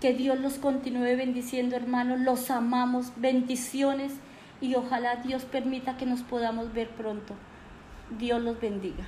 Que 0.00 0.12
Dios 0.12 0.38
los 0.38 0.54
continúe 0.54 1.16
bendiciendo, 1.16 1.76
hermanos. 1.76 2.20
Los 2.20 2.50
amamos. 2.50 3.12
Bendiciones 3.16 4.12
y 4.60 4.74
ojalá 4.74 5.16
Dios 5.16 5.44
permita 5.44 5.96
que 5.96 6.06
nos 6.06 6.20
podamos 6.22 6.72
ver 6.74 6.90
pronto. 6.90 7.34
Dios 8.18 8.42
los 8.42 8.60
bendiga. 8.60 9.04